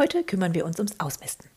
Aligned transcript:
Heute 0.00 0.24
kümmern 0.24 0.54
wir 0.54 0.64
uns 0.64 0.78
ums 0.78 0.98
Ausmisten. 0.98 1.50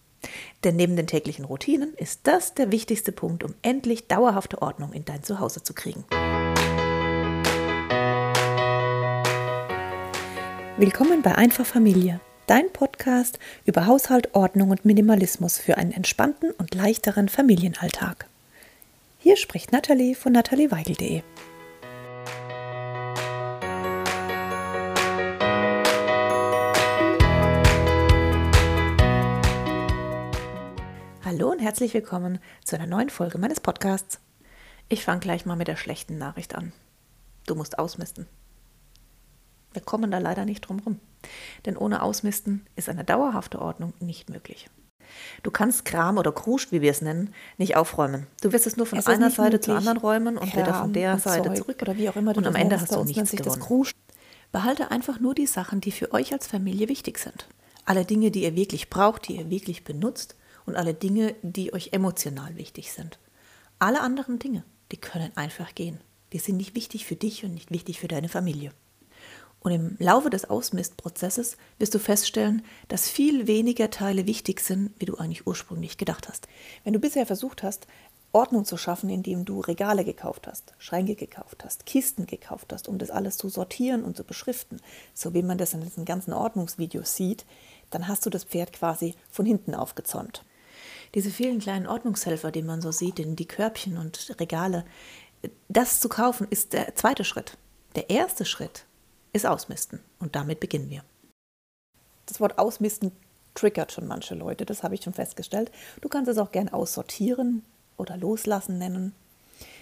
Denn 0.65 0.75
neben 0.75 0.97
den 0.97 1.07
täglichen 1.07 1.45
Routinen 1.45 1.93
ist 1.93 2.19
das 2.23 2.53
der 2.53 2.73
wichtigste 2.73 3.13
Punkt, 3.13 3.41
um 3.41 3.55
endlich 3.61 4.07
dauerhafte 4.07 4.61
Ordnung 4.61 4.91
in 4.91 5.05
dein 5.05 5.23
Zuhause 5.23 5.63
zu 5.63 5.73
kriegen. 5.73 6.03
Willkommen 10.75 11.21
bei 11.21 11.35
Einfach 11.35 11.65
Familie, 11.65 12.19
dein 12.45 12.69
Podcast 12.73 13.39
über 13.63 13.85
Haushalt, 13.85 14.35
Ordnung 14.35 14.71
und 14.71 14.83
Minimalismus 14.83 15.57
für 15.57 15.77
einen 15.77 15.93
entspannten 15.93 16.51
und 16.51 16.75
leichteren 16.75 17.29
Familienalltag. 17.29 18.25
Hier 19.19 19.37
spricht 19.37 19.71
Nathalie 19.71 20.15
von 20.15 20.33
natalieweigel.de. 20.33 21.21
Hallo 31.33 31.49
und 31.49 31.57
herzlich 31.57 31.95
willkommen 31.95 32.37
zu 32.63 32.75
einer 32.75 32.85
neuen 32.85 33.09
Folge 33.09 33.39
meines 33.39 33.59
Podcasts. 33.59 34.19
Ich 34.87 35.03
fange 35.03 35.19
gleich 35.19 35.47
mal 35.47 35.55
mit 35.55 35.67
der 35.67 35.77
schlechten 35.77 36.19
Nachricht 36.19 36.53
an. 36.53 36.73
Du 37.47 37.55
musst 37.55 37.79
ausmisten. 37.79 38.27
Wir 39.71 39.81
kommen 39.81 40.11
da 40.11 40.19
leider 40.19 40.45
nicht 40.45 40.61
drum 40.61 40.77
rum. 40.77 40.99
Denn 41.65 41.75
ohne 41.75 42.03
Ausmisten 42.03 42.67
ist 42.75 42.87
eine 42.87 43.03
dauerhafte 43.03 43.59
Ordnung 43.59 43.95
nicht 43.99 44.29
möglich. 44.29 44.69
Du 45.41 45.49
kannst 45.49 45.85
Kram 45.85 46.19
oder 46.19 46.31
Kruscht, 46.31 46.71
wie 46.71 46.81
wir 46.81 46.91
es 46.91 47.01
nennen, 47.01 47.33
nicht 47.57 47.75
aufräumen. 47.77 48.27
Du 48.43 48.53
wirst 48.53 48.67
es 48.67 48.77
nur 48.77 48.85
von 48.85 48.99
es 48.99 49.07
einer 49.07 49.31
Seite 49.31 49.59
zur 49.59 49.75
anderen 49.75 49.97
räumen 49.97 50.37
und 50.37 50.55
wieder 50.55 50.75
von 50.75 50.93
der 50.93 51.17
Seite 51.17 51.47
Zeug 51.47 51.57
zurück. 51.57 51.81
Oder 51.81 51.97
wie 51.97 52.09
auch 52.09 52.15
immer 52.15 52.33
du 52.33 52.41
und 52.41 52.45
am 52.45 52.55
Ende 52.55 52.79
hast 52.79 52.93
du 52.93 53.03
nichts 53.03 53.31
gewonnen. 53.31 53.59
Das 53.59 53.59
Kruscht. 53.59 53.97
Behalte 54.51 54.91
einfach 54.91 55.19
nur 55.19 55.33
die 55.33 55.47
Sachen, 55.47 55.81
die 55.81 55.91
für 55.91 56.13
euch 56.13 56.31
als 56.31 56.45
Familie 56.45 56.89
wichtig 56.89 57.17
sind. 57.17 57.47
Alle 57.85 58.05
Dinge, 58.05 58.29
die 58.29 58.43
ihr 58.43 58.55
wirklich 58.55 58.91
braucht, 58.91 59.27
die 59.27 59.37
ihr 59.37 59.49
wirklich 59.49 59.83
benutzt 59.83 60.35
und 60.65 60.75
alle 60.75 60.93
Dinge, 60.93 61.35
die 61.41 61.73
euch 61.73 61.89
emotional 61.91 62.55
wichtig 62.55 62.91
sind. 62.91 63.19
Alle 63.79 64.01
anderen 64.01 64.39
Dinge, 64.39 64.63
die 64.91 64.97
können 64.97 65.35
einfach 65.35 65.75
gehen. 65.75 65.99
Die 66.31 66.39
sind 66.39 66.57
nicht 66.57 66.75
wichtig 66.75 67.05
für 67.05 67.15
dich 67.15 67.43
und 67.43 67.53
nicht 67.53 67.71
wichtig 67.71 67.99
für 67.99 68.07
deine 68.07 68.29
Familie. 68.29 68.71
Und 69.59 69.71
im 69.71 69.95
Laufe 69.97 70.29
des 70.29 70.49
Ausmistprozesses 70.49 71.57
wirst 71.79 71.95
du 71.95 71.99
feststellen, 71.99 72.63
dass 72.89 73.09
viel 73.09 73.47
weniger 73.47 73.89
Teile 73.89 74.27
wichtig 74.27 74.59
sind, 74.59 74.91
wie 74.99 75.05
du 75.05 75.15
eigentlich 75.15 75.47
ursprünglich 75.47 75.97
gedacht 75.97 76.27
hast. 76.27 76.47
Wenn 76.83 76.93
du 76.93 76.99
bisher 76.99 77.25
versucht 77.25 77.63
hast, 77.63 77.87
Ordnung 78.33 78.65
zu 78.65 78.77
schaffen, 78.77 79.09
indem 79.09 79.45
du 79.45 79.61
Regale 79.61 80.03
gekauft 80.03 80.47
hast, 80.47 80.73
Schränke 80.79 81.15
gekauft 81.15 81.63
hast, 81.63 81.85
Kisten 81.85 82.25
gekauft 82.25 82.73
hast, 82.73 82.87
um 82.87 82.97
das 82.97 83.11
alles 83.11 83.37
zu 83.37 83.47
sortieren 83.47 84.03
und 84.03 84.17
zu 84.17 84.23
beschriften, 84.23 84.81
so 85.13 85.33
wie 85.33 85.43
man 85.43 85.59
das 85.59 85.73
in 85.73 85.81
diesen 85.81 86.03
ganzen 86.03 86.33
Ordnungsvideos 86.33 87.15
sieht, 87.15 87.45
dann 87.91 88.07
hast 88.07 88.25
du 88.25 88.31
das 88.31 88.43
Pferd 88.43 88.73
quasi 88.73 89.15
von 89.29 89.45
hinten 89.45 89.75
aufgezäumt. 89.75 90.43
Diese 91.15 91.29
vielen 91.29 91.59
kleinen 91.59 91.87
Ordnungshelfer, 91.87 92.51
die 92.51 92.63
man 92.63 92.81
so 92.81 92.91
sieht, 92.91 93.19
in 93.19 93.35
die 93.35 93.47
Körbchen 93.47 93.97
und 93.97 94.35
Regale, 94.39 94.85
das 95.67 95.99
zu 95.99 96.09
kaufen 96.09 96.47
ist 96.49 96.73
der 96.73 96.95
zweite 96.95 97.23
Schritt. 97.23 97.57
Der 97.95 98.09
erste 98.09 98.45
Schritt 98.45 98.85
ist 99.33 99.45
Ausmisten 99.45 99.99
und 100.19 100.35
damit 100.35 100.59
beginnen 100.59 100.89
wir. 100.89 101.03
Das 102.25 102.39
Wort 102.39 102.57
Ausmisten 102.57 103.11
triggert 103.53 103.91
schon 103.91 104.07
manche 104.07 104.33
Leute, 104.33 104.65
das 104.65 104.81
habe 104.83 104.95
ich 104.95 105.03
schon 105.03 105.13
festgestellt. 105.13 105.71
Du 106.01 106.09
kannst 106.09 106.29
es 106.29 106.37
auch 106.37 106.51
gern 106.51 106.69
aussortieren 106.69 107.63
oder 107.97 108.17
loslassen 108.17 108.77
nennen. 108.77 109.13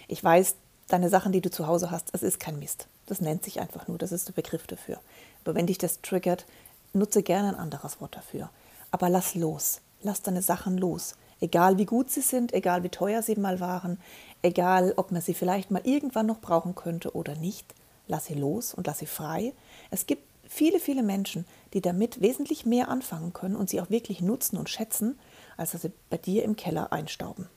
Ich 0.08 0.22
weiß, 0.22 0.56
deine 0.88 1.08
Sachen, 1.08 1.32
die 1.32 1.40
du 1.40 1.50
zu 1.50 1.66
Hause 1.66 1.90
hast, 1.90 2.10
es 2.12 2.22
ist 2.22 2.40
kein 2.40 2.58
Mist. 2.58 2.88
Das 3.06 3.20
nennt 3.20 3.44
sich 3.44 3.60
einfach 3.60 3.88
nur, 3.88 3.96
das 3.98 4.12
ist 4.12 4.28
der 4.28 4.34
Begriff 4.34 4.66
dafür. 4.66 5.00
Aber 5.44 5.54
wenn 5.54 5.66
dich 5.66 5.78
das 5.78 6.02
triggert, 6.02 6.44
nutze 6.92 7.22
gerne 7.22 7.48
ein 7.48 7.54
anderes 7.54 8.00
Wort 8.00 8.16
dafür. 8.16 8.50
Aber 8.90 9.08
lass 9.08 9.34
los, 9.34 9.80
lass 10.02 10.20
deine 10.20 10.42
Sachen 10.42 10.76
los. 10.76 11.14
Egal 11.42 11.76
wie 11.76 11.86
gut 11.86 12.08
sie 12.08 12.20
sind, 12.20 12.54
egal 12.54 12.84
wie 12.84 12.88
teuer 12.88 13.20
sie 13.20 13.34
mal 13.34 13.58
waren, 13.58 13.98
egal 14.42 14.94
ob 14.96 15.10
man 15.10 15.20
sie 15.20 15.34
vielleicht 15.34 15.72
mal 15.72 15.82
irgendwann 15.84 16.26
noch 16.26 16.40
brauchen 16.40 16.76
könnte 16.76 17.16
oder 17.16 17.34
nicht, 17.34 17.74
lass 18.06 18.26
sie 18.26 18.34
los 18.34 18.72
und 18.72 18.86
lass 18.86 19.00
sie 19.00 19.06
frei. 19.06 19.52
Es 19.90 20.06
gibt 20.06 20.22
viele, 20.48 20.78
viele 20.78 21.02
Menschen, 21.02 21.44
die 21.74 21.80
damit 21.80 22.20
wesentlich 22.20 22.64
mehr 22.64 22.86
anfangen 22.86 23.32
können 23.32 23.56
und 23.56 23.68
sie 23.68 23.80
auch 23.80 23.90
wirklich 23.90 24.20
nutzen 24.20 24.56
und 24.56 24.70
schätzen, 24.70 25.18
als 25.56 25.72
dass 25.72 25.82
sie 25.82 25.90
bei 26.10 26.16
dir 26.16 26.44
im 26.44 26.54
Keller 26.54 26.92
einstauben. 26.92 27.48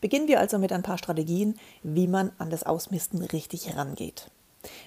Beginnen 0.00 0.26
wir 0.26 0.40
also 0.40 0.58
mit 0.58 0.72
ein 0.72 0.82
paar 0.82 0.98
Strategien, 0.98 1.60
wie 1.84 2.08
man 2.08 2.32
an 2.38 2.50
das 2.50 2.64
Ausmisten 2.64 3.22
richtig 3.22 3.68
herangeht. 3.68 4.32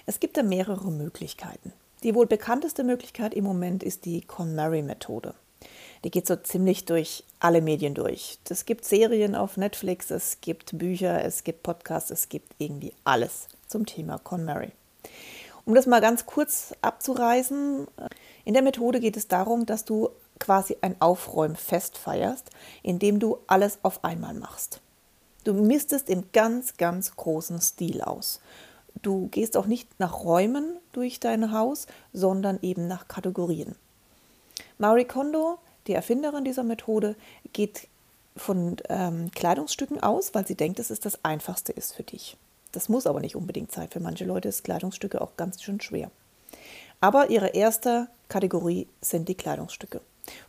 Es 0.04 0.20
gibt 0.20 0.36
da 0.36 0.42
mehrere 0.42 0.90
Möglichkeiten. 0.90 1.72
Die 2.02 2.14
wohl 2.14 2.26
bekannteste 2.26 2.84
Möglichkeit 2.84 3.32
im 3.32 3.44
Moment 3.44 3.82
ist 3.82 4.04
die 4.04 4.20
KonMari-Methode. 4.20 5.34
Die 6.04 6.10
geht 6.10 6.26
so 6.26 6.36
ziemlich 6.36 6.84
durch 6.84 7.24
alle 7.40 7.60
Medien 7.60 7.94
durch. 7.94 8.38
Es 8.48 8.64
gibt 8.64 8.84
Serien 8.84 9.34
auf 9.34 9.56
Netflix, 9.56 10.10
es 10.10 10.40
gibt 10.40 10.78
Bücher, 10.78 11.24
es 11.24 11.44
gibt 11.44 11.62
Podcasts, 11.62 12.10
es 12.10 12.28
gibt 12.28 12.54
irgendwie 12.58 12.92
alles 13.04 13.48
zum 13.66 13.86
Thema 13.86 14.18
KonMari. 14.18 14.72
Um 15.64 15.74
das 15.74 15.86
mal 15.86 16.00
ganz 16.00 16.26
kurz 16.26 16.74
abzureißen, 16.80 17.88
in 18.44 18.54
der 18.54 18.62
Methode 18.62 19.00
geht 19.00 19.16
es 19.16 19.26
darum, 19.26 19.66
dass 19.66 19.84
du 19.84 20.10
quasi 20.38 20.76
ein 20.80 21.00
Aufräumfest 21.00 21.98
feierst, 21.98 22.50
indem 22.82 23.18
du 23.18 23.38
alles 23.46 23.78
auf 23.82 24.04
einmal 24.04 24.34
machst. 24.34 24.80
Du 25.44 25.54
mistest 25.54 26.10
im 26.10 26.24
ganz, 26.32 26.76
ganz 26.76 27.16
großen 27.16 27.60
Stil 27.60 28.02
aus. 28.02 28.40
Du 29.02 29.28
gehst 29.28 29.56
auch 29.56 29.66
nicht 29.66 30.00
nach 30.00 30.24
Räumen 30.24 30.78
durch 30.92 31.20
dein 31.20 31.52
Haus, 31.52 31.86
sondern 32.12 32.58
eben 32.62 32.86
nach 32.86 33.08
Kategorien. 33.08 33.74
Marie 34.78 35.04
Kondo 35.04 35.58
die 35.86 35.92
Erfinderin 35.92 36.44
dieser 36.44 36.64
Methode 36.64 37.16
geht 37.52 37.88
von 38.36 38.76
ähm, 38.88 39.30
Kleidungsstücken 39.34 40.02
aus, 40.02 40.34
weil 40.34 40.46
sie 40.46 40.54
denkt, 40.54 40.78
dass 40.78 40.90
es 40.90 41.00
das 41.00 41.24
Einfachste 41.24 41.72
ist 41.72 41.94
für 41.94 42.02
dich. 42.02 42.36
Das 42.72 42.88
muss 42.88 43.06
aber 43.06 43.20
nicht 43.20 43.36
unbedingt 43.36 43.72
sein. 43.72 43.88
Für 43.90 44.00
manche 44.00 44.24
Leute 44.24 44.48
ist 44.48 44.64
Kleidungsstücke 44.64 45.20
auch 45.20 45.36
ganz 45.36 45.62
schön 45.62 45.80
schwer. 45.80 46.10
Aber 47.00 47.30
ihre 47.30 47.48
erste 47.48 48.08
Kategorie 48.28 48.86
sind 49.00 49.28
die 49.28 49.34
Kleidungsstücke. 49.34 50.00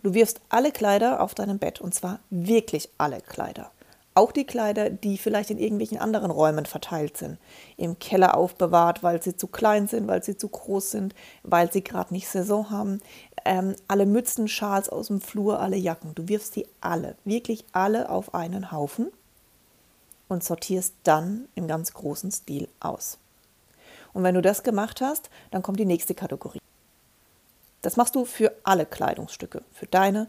Du 0.03 0.14
wirfst 0.14 0.42
alle 0.50 0.72
Kleider 0.72 1.22
auf 1.22 1.36
deinem 1.36 1.59
Bett 1.59 1.80
und 1.80 1.94
zwar 1.94 2.19
wirklich 2.30 2.90
alle 2.98 3.22
Kleider. 3.22 3.72
Auch 4.17 4.31
die 4.31 4.47
Kleider, 4.47 4.89
die 4.89 5.19
vielleicht 5.19 5.51
in 5.51 5.59
irgendwelchen 5.59 6.00
anderen 6.00 6.31
Räumen 6.31 6.66
verteilt 6.66 7.17
sind. 7.17 7.38
Im 7.78 8.00
Keller 8.00 8.35
aufbewahrt, 8.35 9.03
weil 9.03 9.22
sie 9.22 9.38
zu 9.38 9.45
klein 9.45 9.88
sind, 9.88 10.07
weil 10.07 10.23
sie 10.23 10.35
zu 10.35 10.50
groß 10.50 10.89
sind, 10.89 11.13
weil 11.44 11.72
sie 11.72 11.83
gerade 11.83 12.16
nicht 12.16 12.27
Saison 12.27 12.72
haben. 12.72 13.00
Ähm, 13.45 13.75
alle 13.88 14.07
Mützen, 14.07 14.47
Schals 14.47 14.89
aus 14.89 15.09
dem 15.09 15.22
Flur, 15.22 15.59
alle 15.59 15.77
Jacken. 15.77 16.16
Du 16.16 16.27
wirfst 16.27 16.56
die 16.56 16.66
alle, 16.81 17.16
wirklich 17.25 17.63
alle 17.73 18.09
auf 18.09 18.33
einen 18.33 18.72
Haufen 18.72 19.11
und 20.27 20.44
sortierst 20.44 20.95
dann 21.03 21.47
im 21.53 21.67
ganz 21.67 21.94
großen 21.94 22.31
Stil 22.31 22.69
aus. 22.79 23.19
Und 24.13 24.23
wenn 24.23 24.33
du 24.33 24.41
das 24.41 24.63
gemacht 24.63 25.00
hast, 25.00 25.29
dann 25.51 25.61
kommt 25.61 25.79
die 25.79 25.85
nächste 25.85 26.16
Kategorie. 26.16 26.59
Das 27.83 27.97
machst 27.97 28.16
du 28.16 28.25
für 28.25 28.51
alle 28.63 28.88
Kleidungsstücke. 28.88 29.61
Für 29.72 29.85
deine, 29.85 30.27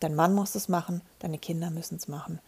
dein 0.00 0.16
Mann 0.16 0.34
muss 0.34 0.56
es 0.56 0.68
machen, 0.68 1.02
deine 1.20 1.38
Kinder 1.38 1.70
müssen 1.70 1.94
es 1.94 2.08
machen 2.08 2.40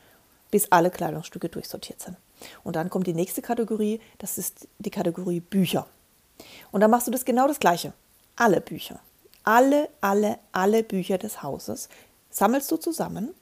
bis 0.52 0.70
alle 0.70 0.90
Kleidungsstücke 0.90 1.48
durchsortiert 1.48 2.00
sind. 2.00 2.16
Und 2.62 2.76
dann 2.76 2.90
kommt 2.90 3.08
die 3.08 3.14
nächste 3.14 3.42
Kategorie, 3.42 4.00
das 4.18 4.38
ist 4.38 4.68
die 4.78 4.90
Kategorie 4.90 5.40
Bücher. 5.40 5.88
Und 6.70 6.80
dann 6.80 6.90
machst 6.90 7.08
du 7.08 7.10
das 7.10 7.24
genau 7.24 7.48
das 7.48 7.58
Gleiche. 7.58 7.92
Alle 8.36 8.60
Bücher. 8.60 9.00
Alle, 9.42 9.88
alle, 10.00 10.38
alle 10.52 10.84
Bücher 10.84 11.18
des 11.18 11.42
Hauses 11.42 11.88
sammelst 12.30 12.70
du 12.70 12.76
zusammen. 12.76 13.34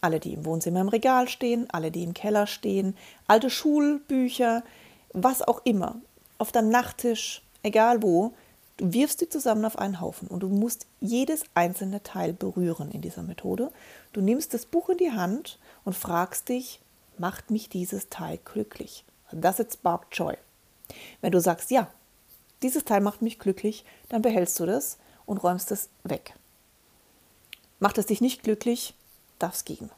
Alle, 0.00 0.18
die 0.18 0.32
im 0.32 0.44
Wohnzimmer 0.44 0.80
im 0.80 0.88
Regal 0.88 1.28
stehen, 1.28 1.68
alle, 1.70 1.90
die 1.90 2.02
im 2.02 2.14
Keller 2.14 2.46
stehen, 2.46 2.96
alte 3.26 3.50
Schulbücher, 3.50 4.64
was 5.12 5.42
auch 5.42 5.62
immer, 5.64 5.96
auf 6.38 6.50
deinem 6.50 6.68
Nachttisch, 6.70 7.42
egal 7.62 8.02
wo, 8.02 8.34
Du 8.76 8.92
wirfst 8.92 9.20
die 9.20 9.28
zusammen 9.28 9.64
auf 9.64 9.78
einen 9.78 10.00
Haufen 10.00 10.26
und 10.26 10.42
du 10.42 10.48
musst 10.48 10.86
jedes 11.00 11.44
einzelne 11.54 12.02
Teil 12.02 12.32
berühren 12.32 12.90
in 12.90 13.02
dieser 13.02 13.22
Methode. 13.22 13.70
Du 14.12 14.20
nimmst 14.20 14.52
das 14.52 14.66
Buch 14.66 14.88
in 14.88 14.98
die 14.98 15.12
Hand 15.12 15.60
und 15.84 15.94
fragst 15.94 16.48
dich, 16.48 16.80
macht 17.18 17.50
mich 17.50 17.68
dieses 17.68 18.08
Teil 18.08 18.38
glücklich? 18.44 19.04
Das 19.32 19.58
ist 19.58 19.74
spark 19.74 20.06
joy. 20.12 20.36
Wenn 21.20 21.32
du 21.32 21.40
sagst, 21.40 21.70
ja, 21.70 21.88
dieses 22.62 22.84
Teil 22.84 23.00
macht 23.00 23.22
mich 23.22 23.38
glücklich, 23.38 23.84
dann 24.08 24.22
behältst 24.22 24.58
du 24.60 24.66
das 24.66 24.98
und 25.26 25.38
räumst 25.38 25.70
es 25.70 25.88
weg. 26.02 26.34
Macht 27.78 27.98
es 27.98 28.06
dich 28.06 28.20
nicht 28.20 28.42
glücklich, 28.42 28.94
darf 29.38 29.54
es 29.54 29.64
gehen. 29.64 29.90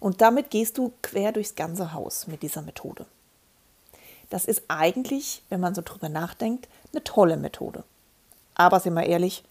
Und 0.00 0.20
damit 0.20 0.50
gehst 0.50 0.78
du 0.78 0.92
quer 1.02 1.32
durchs 1.32 1.54
ganze 1.54 1.92
Haus 1.92 2.26
mit 2.26 2.42
dieser 2.42 2.62
Methode. 2.62 3.06
Das 4.30 4.44
ist 4.44 4.62
eigentlich, 4.68 5.42
wenn 5.48 5.60
man 5.60 5.74
so 5.74 5.82
drüber 5.82 6.08
nachdenkt, 6.08 6.68
eine 6.92 7.04
tolle 7.04 7.36
Methode. 7.36 7.84
Aber 8.54 8.80
sind 8.80 8.94
wir 8.94 9.04
ehrlich, 9.04 9.44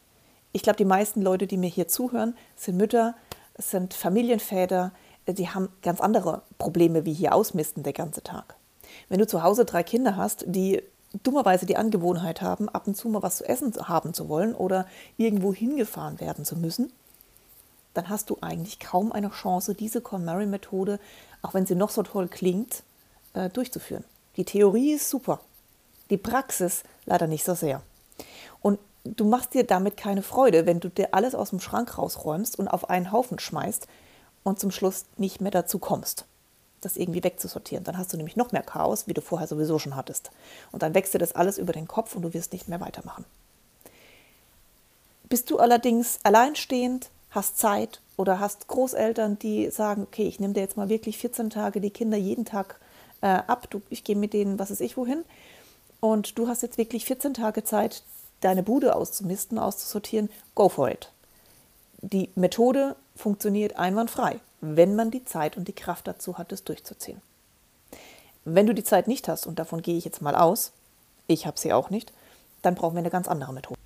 ich 0.51 0.61
glaube, 0.61 0.77
die 0.77 0.85
meisten 0.85 1.21
Leute, 1.21 1.47
die 1.47 1.57
mir 1.57 1.69
hier 1.69 1.87
zuhören, 1.87 2.37
sind 2.55 2.77
Mütter, 2.77 3.15
sind 3.57 3.93
Familienväter, 3.93 4.91
die 5.27 5.49
haben 5.49 5.69
ganz 5.81 6.01
andere 6.01 6.41
Probleme 6.57 7.05
wie 7.05 7.13
hier 7.13 7.33
ausmisten 7.33 7.83
der 7.83 7.93
ganze 7.93 8.23
Tag. 8.23 8.55
Wenn 9.09 9.19
du 9.19 9.27
zu 9.27 9.43
Hause 9.43 9.65
drei 9.65 9.83
Kinder 9.83 10.15
hast, 10.15 10.43
die 10.47 10.83
dummerweise 11.23 11.65
die 11.65 11.77
Angewohnheit 11.77 12.41
haben, 12.41 12.69
ab 12.69 12.87
und 12.87 12.95
zu 12.95 13.07
mal 13.09 13.21
was 13.21 13.37
zu 13.37 13.47
essen 13.47 13.73
haben 13.87 14.13
zu 14.13 14.29
wollen 14.29 14.55
oder 14.55 14.87
irgendwo 15.17 15.53
hingefahren 15.53 16.19
werden 16.19 16.43
zu 16.43 16.55
müssen, 16.55 16.91
dann 17.93 18.09
hast 18.09 18.29
du 18.29 18.37
eigentlich 18.41 18.79
kaum 18.79 19.11
eine 19.11 19.29
Chance, 19.29 19.75
diese 19.75 20.01
KonMari-Methode, 20.01 20.99
auch 21.43 21.53
wenn 21.53 21.67
sie 21.67 21.75
noch 21.75 21.91
so 21.91 22.01
toll 22.01 22.27
klingt, 22.27 22.83
äh, 23.33 23.49
durchzuführen. 23.49 24.03
Die 24.35 24.45
Theorie 24.45 24.93
ist 24.93 25.09
super, 25.09 25.41
die 26.09 26.17
Praxis 26.17 26.83
leider 27.05 27.27
nicht 27.27 27.43
so 27.43 27.53
sehr. 27.53 27.83
Und 28.61 28.79
du 29.03 29.25
machst 29.25 29.53
dir 29.53 29.63
damit 29.63 29.97
keine 29.97 30.23
Freude, 30.23 30.65
wenn 30.65 30.79
du 30.79 30.89
dir 30.89 31.13
alles 31.13 31.35
aus 31.35 31.51
dem 31.51 31.59
Schrank 31.59 31.99
rausräumst 31.99 32.57
und 32.57 32.67
auf 32.67 32.89
einen 32.89 33.11
Haufen 33.11 33.37
schmeißt 33.37 33.87
und 34.43 34.59
zum 34.59 34.71
Schluss 34.71 35.05
nicht 35.17 35.41
mehr 35.41 35.51
dazu 35.51 35.79
kommst, 35.79 36.25
das 36.81 36.97
irgendwie 36.97 37.23
wegzusortieren. 37.23 37.83
Dann 37.83 37.97
hast 37.97 38.13
du 38.13 38.17
nämlich 38.17 38.35
noch 38.35 38.51
mehr 38.51 38.63
Chaos, 38.63 39.07
wie 39.07 39.13
du 39.13 39.21
vorher 39.21 39.47
sowieso 39.47 39.79
schon 39.79 39.95
hattest. 39.95 40.31
Und 40.71 40.83
dann 40.83 40.93
wächst 40.93 41.13
dir 41.13 41.19
das 41.19 41.33
alles 41.33 41.57
über 41.57 41.73
den 41.73 41.87
Kopf 41.87 42.15
und 42.15 42.21
du 42.23 42.33
wirst 42.33 42.53
nicht 42.53 42.67
mehr 42.67 42.81
weitermachen. 42.81 43.25
Bist 45.29 45.49
du 45.49 45.57
allerdings 45.57 46.19
alleinstehend, 46.23 47.09
hast 47.31 47.57
Zeit 47.57 48.01
oder 48.17 48.39
hast 48.39 48.67
Großeltern, 48.67 49.39
die 49.39 49.71
sagen, 49.71 50.03
okay, 50.03 50.27
ich 50.27 50.39
nehme 50.39 50.53
dir 50.53 50.61
jetzt 50.61 50.77
mal 50.77 50.89
wirklich 50.89 51.17
14 51.17 51.49
Tage 51.49 51.81
die 51.81 51.89
Kinder 51.89 52.17
jeden 52.17 52.45
Tag 52.45 52.79
äh, 53.21 53.27
ab, 53.27 53.67
du, 53.69 53.81
ich 53.89 54.03
gehe 54.03 54.15
mit 54.15 54.33
denen, 54.33 54.59
was 54.59 54.69
weiß 54.69 54.81
ich, 54.81 54.97
wohin. 54.97 55.23
Und 56.01 56.37
du 56.37 56.47
hast 56.47 56.61
jetzt 56.61 56.77
wirklich 56.77 57.05
14 57.05 57.33
Tage 57.33 57.63
Zeit, 57.63 58.03
deine 58.41 58.61
Bude 58.61 58.95
auszumisten, 58.95 59.57
auszusortieren, 59.57 60.29
go 60.53 60.67
for 60.69 60.91
it. 60.91 61.09
Die 62.01 62.29
Methode 62.35 62.97
funktioniert 63.15 63.77
einwandfrei, 63.77 64.39
wenn 64.61 64.95
man 64.95 65.11
die 65.11 65.25
Zeit 65.25 65.57
und 65.57 65.67
die 65.67 65.73
Kraft 65.73 66.07
dazu 66.07 66.37
hat, 66.37 66.51
es 66.51 66.63
durchzuziehen. 66.63 67.21
Wenn 68.45 68.67
du 68.67 68.73
die 68.73 68.83
Zeit 68.83 69.07
nicht 69.07 69.27
hast, 69.27 69.47
und 69.47 69.59
davon 69.59 69.81
gehe 69.81 69.97
ich 69.97 70.05
jetzt 70.05 70.21
mal 70.21 70.35
aus, 70.35 70.71
ich 71.27 71.45
habe 71.45 71.59
sie 71.59 71.73
auch 71.73 71.89
nicht, 71.89 72.11
dann 72.61 72.75
brauchen 72.75 72.95
wir 72.95 72.99
eine 72.99 73.09
ganz 73.09 73.27
andere 73.27 73.53
Methode. 73.53 73.79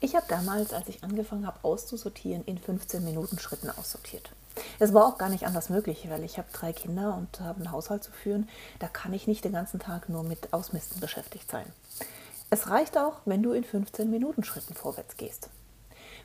Ich 0.00 0.14
habe 0.14 0.26
damals, 0.28 0.72
als 0.72 0.88
ich 0.88 1.02
angefangen 1.02 1.46
habe 1.46 1.58
auszusortieren, 1.62 2.44
in 2.44 2.58
15 2.58 3.04
Minuten 3.04 3.38
Schritten 3.38 3.70
aussortiert. 3.70 4.30
Es 4.78 4.94
war 4.94 5.06
auch 5.06 5.18
gar 5.18 5.28
nicht 5.28 5.46
anders 5.46 5.70
möglich, 5.70 6.06
weil 6.08 6.24
ich 6.24 6.38
habe 6.38 6.48
drei 6.52 6.72
Kinder 6.72 7.16
und 7.16 7.40
habe 7.40 7.58
einen 7.58 7.72
Haushalt 7.72 8.04
zu 8.04 8.12
führen. 8.12 8.48
Da 8.78 8.88
kann 8.88 9.12
ich 9.12 9.26
nicht 9.26 9.44
den 9.44 9.52
ganzen 9.52 9.80
Tag 9.80 10.08
nur 10.08 10.22
mit 10.22 10.52
Ausmisten 10.52 11.00
beschäftigt 11.00 11.50
sein. 11.50 11.66
Es 12.50 12.68
reicht 12.68 12.96
auch, 12.96 13.20
wenn 13.24 13.42
du 13.42 13.52
in 13.52 13.64
15 13.64 14.10
Minuten 14.10 14.44
Schritten 14.44 14.74
vorwärts 14.74 15.16
gehst. 15.16 15.48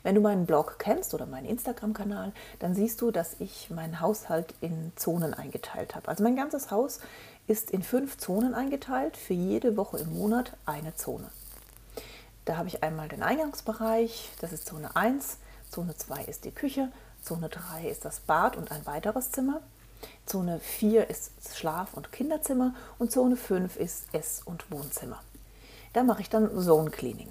Wenn 0.04 0.14
du 0.14 0.20
meinen 0.20 0.44
Blog 0.44 0.76
kennst 0.78 1.14
oder 1.14 1.24
meinen 1.24 1.46
Instagram-Kanal, 1.46 2.32
dann 2.58 2.74
siehst 2.74 3.00
du, 3.00 3.10
dass 3.10 3.36
ich 3.40 3.70
meinen 3.70 4.00
Haushalt 4.00 4.54
in 4.60 4.92
Zonen 4.96 5.32
eingeteilt 5.32 5.94
habe. 5.96 6.08
Also 6.08 6.22
mein 6.22 6.36
ganzes 6.36 6.70
Haus 6.70 7.00
ist 7.46 7.70
in 7.70 7.82
fünf 7.82 8.18
Zonen 8.18 8.54
eingeteilt, 8.54 9.16
für 9.16 9.32
jede 9.32 9.78
Woche 9.78 9.98
im 9.98 10.12
Monat 10.12 10.52
eine 10.66 10.94
Zone. 10.94 11.30
Da 12.44 12.58
habe 12.58 12.68
ich 12.68 12.82
einmal 12.82 13.08
den 13.08 13.22
Eingangsbereich, 13.22 14.30
das 14.42 14.52
ist 14.52 14.66
Zone 14.66 14.94
1, 14.94 15.38
Zone 15.70 15.96
2 15.96 16.24
ist 16.24 16.44
die 16.44 16.52
Küche, 16.52 16.92
Zone 17.22 17.48
3 17.48 17.88
ist 17.88 18.04
das 18.04 18.20
Bad 18.20 18.58
und 18.58 18.70
ein 18.70 18.84
weiteres 18.84 19.32
Zimmer, 19.32 19.62
Zone 20.26 20.60
4 20.60 21.08
ist 21.08 21.32
Schlaf- 21.54 21.94
und 21.94 22.12
Kinderzimmer 22.12 22.74
und 22.98 23.10
Zone 23.10 23.36
5 23.36 23.76
ist 23.76 24.04
Ess- 24.12 24.42
und 24.44 24.70
Wohnzimmer. 24.70 25.22
Da 25.94 26.02
mache 26.02 26.20
ich 26.20 26.28
dann 26.28 26.60
Zone 26.60 26.90
Cleaning. 26.90 27.30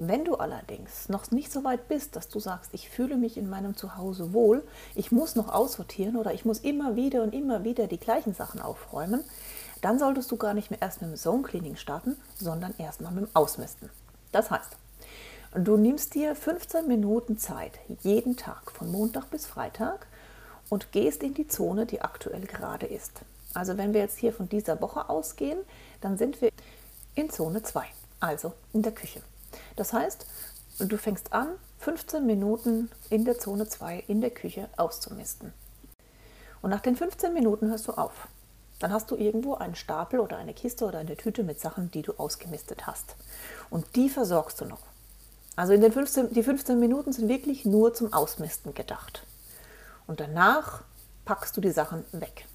Wenn 0.00 0.24
du 0.24 0.36
allerdings 0.36 1.08
noch 1.08 1.28
nicht 1.32 1.50
so 1.50 1.64
weit 1.64 1.88
bist, 1.88 2.14
dass 2.14 2.28
du 2.28 2.38
sagst, 2.38 2.72
ich 2.72 2.88
fühle 2.88 3.16
mich 3.16 3.36
in 3.36 3.50
meinem 3.50 3.76
Zuhause 3.76 4.32
wohl, 4.32 4.62
ich 4.94 5.10
muss 5.10 5.34
noch 5.34 5.52
aussortieren 5.52 6.14
oder 6.14 6.32
ich 6.32 6.44
muss 6.44 6.60
immer 6.60 6.94
wieder 6.94 7.24
und 7.24 7.34
immer 7.34 7.64
wieder 7.64 7.88
die 7.88 7.98
gleichen 7.98 8.32
Sachen 8.32 8.60
aufräumen, 8.60 9.24
dann 9.80 9.98
solltest 9.98 10.30
du 10.30 10.36
gar 10.36 10.54
nicht 10.54 10.70
mehr 10.70 10.80
erst 10.80 11.02
mit 11.02 11.10
dem 11.10 11.16
Zone 11.16 11.42
Cleaning 11.42 11.74
starten, 11.74 12.16
sondern 12.36 12.74
erstmal 12.78 13.10
mit 13.10 13.24
dem 13.24 13.30
Ausmisten. 13.34 13.90
Das 14.30 14.52
heißt, 14.52 14.76
du 15.54 15.76
nimmst 15.76 16.14
dir 16.14 16.36
15 16.36 16.86
Minuten 16.86 17.36
Zeit 17.36 17.72
jeden 18.02 18.36
Tag 18.36 18.70
von 18.70 18.92
Montag 18.92 19.30
bis 19.30 19.46
Freitag 19.46 20.06
und 20.68 20.92
gehst 20.92 21.24
in 21.24 21.34
die 21.34 21.48
Zone, 21.48 21.86
die 21.86 22.02
aktuell 22.02 22.42
gerade 22.42 22.86
ist. 22.86 23.22
Also 23.52 23.76
wenn 23.76 23.94
wir 23.94 24.02
jetzt 24.02 24.18
hier 24.18 24.32
von 24.32 24.48
dieser 24.48 24.80
Woche 24.80 25.08
ausgehen, 25.08 25.58
dann 26.00 26.16
sind 26.18 26.40
wir 26.40 26.50
in 27.16 27.30
Zone 27.30 27.64
2, 27.64 27.84
also 28.20 28.52
in 28.72 28.82
der 28.82 28.92
Küche. 28.92 29.22
Das 29.78 29.92
heißt, 29.92 30.26
du 30.80 30.98
fängst 30.98 31.32
an, 31.32 31.50
15 31.78 32.26
Minuten 32.26 32.90
in 33.10 33.24
der 33.24 33.38
Zone 33.38 33.68
2 33.68 34.02
in 34.08 34.20
der 34.20 34.30
Küche 34.30 34.68
auszumisten. 34.76 35.52
Und 36.60 36.70
nach 36.70 36.80
den 36.80 36.96
15 36.96 37.32
Minuten 37.32 37.70
hörst 37.70 37.86
du 37.86 37.92
auf. 37.92 38.26
Dann 38.80 38.92
hast 38.92 39.12
du 39.12 39.14
irgendwo 39.14 39.54
einen 39.54 39.76
Stapel 39.76 40.18
oder 40.18 40.36
eine 40.36 40.52
Kiste 40.52 40.84
oder 40.84 40.98
eine 40.98 41.16
Tüte 41.16 41.44
mit 41.44 41.60
Sachen, 41.60 41.92
die 41.92 42.02
du 42.02 42.14
ausgemistet 42.14 42.88
hast. 42.88 43.14
Und 43.70 43.94
die 43.94 44.08
versorgst 44.08 44.60
du 44.60 44.64
noch. 44.64 44.82
Also 45.54 45.74
in 45.74 45.80
den 45.80 45.92
15, 45.92 46.32
die 46.32 46.42
15 46.42 46.80
Minuten 46.80 47.12
sind 47.12 47.28
wirklich 47.28 47.64
nur 47.64 47.94
zum 47.94 48.12
Ausmisten 48.12 48.74
gedacht. 48.74 49.22
Und 50.08 50.18
danach 50.18 50.82
packst 51.24 51.56
du 51.56 51.60
die 51.60 51.70
Sachen 51.70 52.04
weg. 52.10 52.46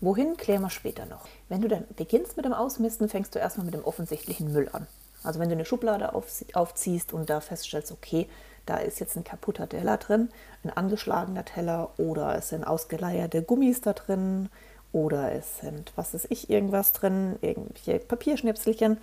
Wohin, 0.00 0.36
klären 0.36 0.62
wir 0.62 0.70
später 0.70 1.04
noch. 1.06 1.26
Wenn 1.48 1.62
du 1.62 1.68
dann 1.68 1.84
beginnst 1.96 2.36
mit 2.36 2.46
dem 2.46 2.52
Ausmisten, 2.52 3.08
fängst 3.08 3.34
du 3.34 3.40
erstmal 3.40 3.64
mit 3.64 3.74
dem 3.74 3.84
offensichtlichen 3.84 4.52
Müll 4.52 4.68
an. 4.72 4.86
Also 5.24 5.40
wenn 5.40 5.48
du 5.48 5.54
eine 5.54 5.64
Schublade 5.64 6.14
aufziehst 6.14 7.12
und 7.12 7.30
da 7.30 7.40
feststellst, 7.40 7.90
okay, 7.90 8.28
da 8.66 8.76
ist 8.76 9.00
jetzt 9.00 9.16
ein 9.16 9.24
kaputter 9.24 9.68
Teller 9.68 9.96
drin, 9.96 10.30
ein 10.62 10.70
angeschlagener 10.70 11.44
Teller 11.44 11.90
oder 11.98 12.36
es 12.36 12.50
sind 12.50 12.64
ausgeleierte 12.64 13.42
Gummis 13.42 13.80
da 13.80 13.94
drin 13.94 14.48
oder 14.92 15.32
es 15.32 15.58
sind, 15.58 15.92
was 15.96 16.14
ist 16.14 16.26
ich, 16.30 16.50
irgendwas 16.50 16.92
drin, 16.92 17.36
irgendwelche 17.40 17.98
Papierschnipselchen, 17.98 18.98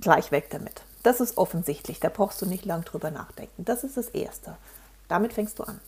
gleich 0.00 0.30
weg 0.30 0.50
damit. 0.50 0.82
Das 1.02 1.20
ist 1.20 1.36
offensichtlich, 1.38 2.00
da 2.00 2.08
brauchst 2.08 2.42
du 2.42 2.46
nicht 2.46 2.64
lang 2.64 2.84
drüber 2.84 3.10
nachdenken. 3.10 3.64
Das 3.64 3.84
ist 3.84 3.96
das 3.96 4.08
Erste. 4.08 4.56
Damit 5.08 5.32
fängst 5.32 5.58
du 5.58 5.64
an. 5.64 5.80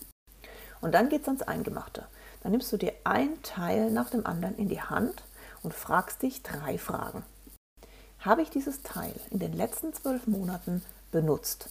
Und 0.80 0.94
dann 0.94 1.08
geht 1.08 1.22
es 1.22 1.28
ans 1.28 1.42
Eingemachte. 1.42 2.06
Dann 2.42 2.52
nimmst 2.52 2.72
du 2.72 2.76
dir 2.76 2.92
ein 3.04 3.42
Teil 3.42 3.90
nach 3.90 4.10
dem 4.10 4.26
anderen 4.26 4.56
in 4.56 4.68
die 4.68 4.82
Hand 4.82 5.24
und 5.62 5.74
fragst 5.74 6.22
dich 6.22 6.42
drei 6.42 6.78
Fragen. 6.78 7.24
Habe 8.26 8.42
ich 8.42 8.50
dieses 8.50 8.82
Teil 8.82 9.14
in 9.30 9.38
den 9.38 9.52
letzten 9.52 9.94
zwölf 9.94 10.26
Monaten 10.26 10.82
benutzt? 11.12 11.68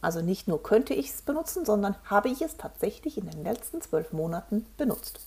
Also 0.00 0.22
nicht 0.22 0.48
nur 0.48 0.62
könnte 0.62 0.94
ich 0.94 1.10
es 1.10 1.20
benutzen, 1.20 1.66
sondern 1.66 1.94
habe 2.06 2.30
ich 2.30 2.40
es 2.40 2.56
tatsächlich 2.56 3.18
in 3.18 3.30
den 3.30 3.44
letzten 3.44 3.82
zwölf 3.82 4.10
Monaten 4.10 4.64
benutzt? 4.78 5.20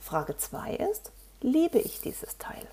Frage 0.00 0.36
2 0.36 0.74
ist, 0.90 1.12
liebe 1.42 1.78
ich 1.78 2.00
dieses 2.00 2.38
Teil? 2.38 2.66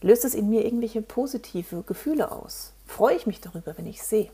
Löst 0.00 0.24
es 0.24 0.34
in 0.34 0.48
mir 0.48 0.64
irgendwelche 0.64 1.02
positive 1.02 1.82
Gefühle 1.82 2.32
aus? 2.32 2.72
Freue 2.86 3.16
ich 3.16 3.26
mich 3.26 3.42
darüber, 3.42 3.76
wenn 3.76 3.86
ich 3.86 4.00
es 4.00 4.08
sehe? 4.08 4.30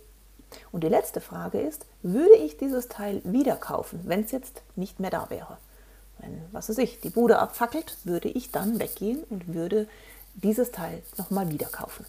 Und 0.70 0.84
die 0.84 0.88
letzte 0.88 1.20
Frage 1.20 1.60
ist, 1.60 1.86
würde 2.02 2.36
ich 2.36 2.56
dieses 2.56 2.86
Teil 2.86 3.20
wieder 3.24 3.56
kaufen, 3.56 4.02
wenn 4.04 4.22
es 4.22 4.30
jetzt 4.30 4.62
nicht 4.76 5.00
mehr 5.00 5.10
da 5.10 5.28
wäre? 5.28 5.58
Wenn, 6.18 6.40
was 6.52 6.68
weiß 6.68 6.78
ich, 6.78 7.00
die 7.00 7.10
Bude 7.10 7.40
abfackelt, 7.40 7.96
würde 8.04 8.28
ich 8.28 8.52
dann 8.52 8.78
weggehen 8.78 9.24
und 9.24 9.54
würde 9.54 9.88
dieses 10.34 10.70
Teil 10.70 11.02
nochmal 11.16 11.50
wieder 11.50 11.66
kaufen. 11.66 12.06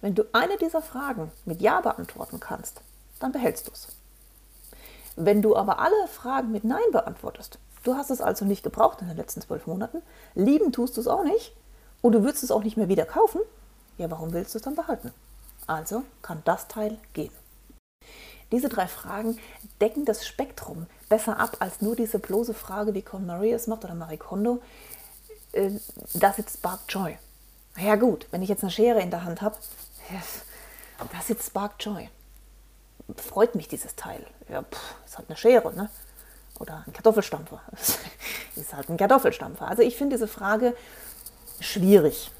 Wenn 0.00 0.14
du 0.14 0.24
eine 0.32 0.56
dieser 0.56 0.82
Fragen 0.82 1.30
mit 1.44 1.60
Ja 1.60 1.80
beantworten 1.80 2.40
kannst, 2.40 2.80
dann 3.18 3.32
behältst 3.32 3.68
du 3.68 3.72
es. 3.72 3.88
Wenn 5.16 5.42
du 5.42 5.56
aber 5.56 5.78
alle 5.78 6.08
Fragen 6.08 6.52
mit 6.52 6.64
Nein 6.64 6.90
beantwortest, 6.92 7.58
Du 7.82 7.94
hast 7.94 8.10
es 8.10 8.20
also 8.20 8.44
nicht 8.44 8.62
gebraucht 8.62 9.00
in 9.00 9.08
den 9.08 9.16
letzten 9.16 9.40
zwölf 9.40 9.66
Monaten. 9.66 10.02
Lieben 10.34 10.72
tust 10.72 10.96
du 10.96 11.00
es 11.00 11.08
auch 11.08 11.24
nicht. 11.24 11.54
Und 12.02 12.12
du 12.12 12.22
würdest 12.22 12.44
es 12.44 12.50
auch 12.50 12.62
nicht 12.62 12.76
mehr 12.76 12.88
wieder 12.88 13.06
kaufen. 13.06 13.40
Ja, 13.98 14.10
warum 14.10 14.32
willst 14.32 14.54
du 14.54 14.58
es 14.58 14.64
dann 14.64 14.74
behalten? 14.74 15.12
Also 15.66 16.04
kann 16.22 16.42
das 16.44 16.68
Teil 16.68 16.98
gehen. 17.14 17.32
Diese 18.52 18.68
drei 18.68 18.86
Fragen 18.86 19.38
decken 19.80 20.04
das 20.04 20.26
Spektrum 20.26 20.86
besser 21.08 21.38
ab 21.38 21.56
als 21.60 21.80
nur 21.80 21.96
diese 21.96 22.18
bloße 22.18 22.54
Frage, 22.54 22.94
wie 22.94 23.02
Con 23.02 23.26
Marie 23.26 23.52
es 23.52 23.66
macht 23.66 23.84
oder 23.84 23.94
Marie 23.94 24.16
Kondo. 24.16 24.60
Äh, 25.52 25.70
das 26.14 26.36
jetzt 26.36 26.58
Spark 26.58 26.80
Joy. 26.88 27.16
Ja 27.76 27.96
gut, 27.96 28.26
wenn 28.30 28.42
ich 28.42 28.48
jetzt 28.48 28.62
eine 28.62 28.70
Schere 28.70 29.00
in 29.00 29.10
der 29.10 29.24
Hand 29.24 29.42
habe, 29.42 29.56
das 31.12 31.28
jetzt 31.28 31.46
Spark 31.46 31.74
Joy. 31.80 32.08
Freut 33.16 33.54
mich 33.54 33.68
dieses 33.68 33.96
Teil. 33.96 34.26
Ja, 34.48 34.62
pff, 34.62 34.94
ist 35.04 35.18
halt 35.18 35.28
eine 35.28 35.36
Schere, 35.36 35.74
ne? 35.74 35.90
Oder 36.58 36.84
ein 36.86 36.92
Kartoffelstampfer. 36.92 37.60
ist 38.56 38.74
halt 38.74 38.88
ein 38.88 38.96
Kartoffelstampfer. 38.96 39.66
Also 39.66 39.82
ich 39.82 39.96
finde 39.96 40.16
diese 40.16 40.28
Frage 40.28 40.76
schwierig. 41.60 42.30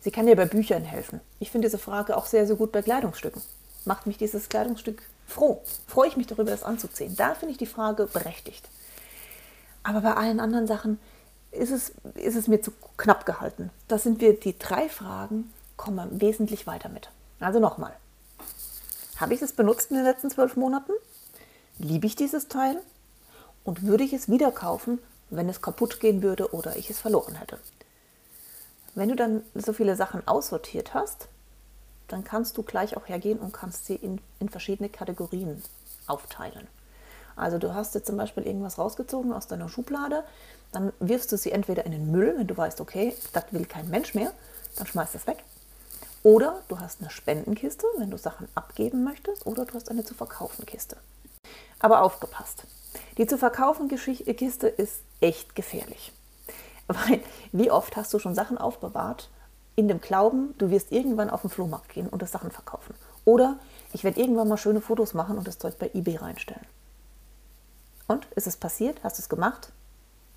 Sie 0.00 0.10
kann 0.10 0.26
dir 0.26 0.36
bei 0.36 0.46
Büchern 0.46 0.84
helfen. 0.84 1.20
Ich 1.38 1.50
finde 1.50 1.66
diese 1.66 1.78
Frage 1.78 2.16
auch 2.16 2.26
sehr, 2.26 2.46
sehr 2.46 2.56
gut 2.56 2.72
bei 2.72 2.82
Kleidungsstücken. 2.82 3.42
Macht 3.84 4.06
mich 4.06 4.18
dieses 4.18 4.48
Kleidungsstück 4.48 5.02
froh? 5.26 5.62
Freue 5.86 6.08
ich 6.08 6.16
mich 6.16 6.26
darüber, 6.26 6.50
das 6.50 6.62
anzuziehen? 6.62 7.16
Da 7.16 7.34
finde 7.34 7.52
ich 7.52 7.58
die 7.58 7.66
Frage 7.66 8.06
berechtigt. 8.06 8.68
Aber 9.82 10.00
bei 10.00 10.14
allen 10.14 10.40
anderen 10.40 10.66
Sachen 10.66 10.98
ist 11.50 11.70
es, 11.70 11.92
ist 12.14 12.36
es 12.36 12.48
mir 12.48 12.60
zu 12.60 12.72
knapp 12.96 13.26
gehalten. 13.26 13.70
Da 13.88 13.98
sind 13.98 14.20
wir 14.20 14.38
die 14.38 14.58
drei 14.58 14.88
Fragen, 14.88 15.52
kommen 15.76 16.20
wesentlich 16.20 16.66
weiter 16.66 16.88
mit. 16.88 17.10
Also 17.40 17.60
nochmal. 17.60 17.94
Habe 19.16 19.34
ich 19.34 19.42
es 19.42 19.52
benutzt 19.52 19.90
in 19.90 19.96
den 19.96 20.06
letzten 20.06 20.30
zwölf 20.30 20.56
Monaten? 20.56 20.92
Liebe 21.78 22.06
ich 22.06 22.16
dieses 22.16 22.48
Teil? 22.48 22.80
und 23.68 23.82
würde 23.82 24.02
ich 24.02 24.14
es 24.14 24.30
wieder 24.30 24.50
kaufen, 24.50 24.98
wenn 25.28 25.46
es 25.50 25.60
kaputt 25.60 26.00
gehen 26.00 26.22
würde 26.22 26.54
oder 26.54 26.76
ich 26.76 26.88
es 26.88 27.00
verloren 27.00 27.34
hätte. 27.34 27.58
Wenn 28.94 29.10
du 29.10 29.14
dann 29.14 29.42
so 29.54 29.74
viele 29.74 29.94
Sachen 29.94 30.26
aussortiert 30.26 30.94
hast, 30.94 31.28
dann 32.08 32.24
kannst 32.24 32.56
du 32.56 32.62
gleich 32.62 32.96
auch 32.96 33.08
hergehen 33.08 33.38
und 33.38 33.52
kannst 33.52 33.84
sie 33.84 33.96
in, 33.96 34.22
in 34.40 34.48
verschiedene 34.48 34.88
Kategorien 34.88 35.62
aufteilen. 36.06 36.66
Also 37.38 37.58
du 37.58 37.74
hast 37.74 37.94
jetzt 37.94 38.06
zum 38.06 38.16
Beispiel 38.16 38.46
irgendwas 38.46 38.78
rausgezogen 38.78 39.32
aus 39.32 39.46
deiner 39.46 39.68
Schublade, 39.68 40.24
dann 40.72 40.92
wirfst 41.00 41.32
du 41.32 41.36
sie 41.36 41.52
entweder 41.52 41.86
in 41.86 41.92
den 41.92 42.10
Müll, 42.10 42.34
wenn 42.36 42.46
du 42.46 42.56
weißt, 42.56 42.80
okay, 42.80 43.14
das 43.32 43.44
will 43.52 43.64
kein 43.64 43.88
Mensch 43.88 44.14
mehr, 44.14 44.32
dann 44.76 44.86
schmeißt 44.86 45.14
es 45.14 45.26
weg. 45.26 45.44
Oder 46.22 46.62
du 46.68 46.80
hast 46.80 47.00
eine 47.00 47.10
Spendenkiste, 47.10 47.86
wenn 47.96 48.10
du 48.10 48.18
Sachen 48.18 48.48
abgeben 48.54 49.04
möchtest, 49.04 49.46
oder 49.46 49.64
du 49.64 49.74
hast 49.74 49.90
eine 49.90 50.04
zu 50.04 50.14
verkaufen 50.14 50.66
Kiste. 50.66 50.96
Aber 51.78 52.02
aufgepasst. 52.02 52.64
Die 53.16 53.26
zu 53.26 53.38
verkaufen 53.38 53.88
Kiste 53.88 54.68
ist 54.68 55.00
echt 55.20 55.54
gefährlich. 55.54 56.12
Weil 56.88 57.20
wie 57.52 57.70
oft 57.70 57.96
hast 57.96 58.12
du 58.12 58.18
schon 58.18 58.34
Sachen 58.34 58.58
aufbewahrt 58.58 59.30
in 59.76 59.86
dem 59.86 60.00
Glauben, 60.00 60.54
du 60.58 60.70
wirst 60.70 60.90
irgendwann 60.90 61.30
auf 61.30 61.42
den 61.42 61.50
Flohmarkt 61.50 61.90
gehen 61.90 62.08
und 62.08 62.20
das 62.20 62.32
Sachen 62.32 62.50
verkaufen. 62.50 62.94
Oder 63.24 63.58
ich 63.92 64.02
werde 64.02 64.20
irgendwann 64.20 64.48
mal 64.48 64.56
schöne 64.56 64.80
Fotos 64.80 65.14
machen 65.14 65.38
und 65.38 65.46
das 65.46 65.58
Zeug 65.58 65.78
bei 65.78 65.90
eBay 65.94 66.16
reinstellen. 66.16 66.66
Und 68.08 68.26
ist 68.34 68.48
es 68.48 68.56
passiert? 68.56 69.04
Hast 69.04 69.18
du 69.18 69.22
es 69.22 69.28
gemacht? 69.28 69.70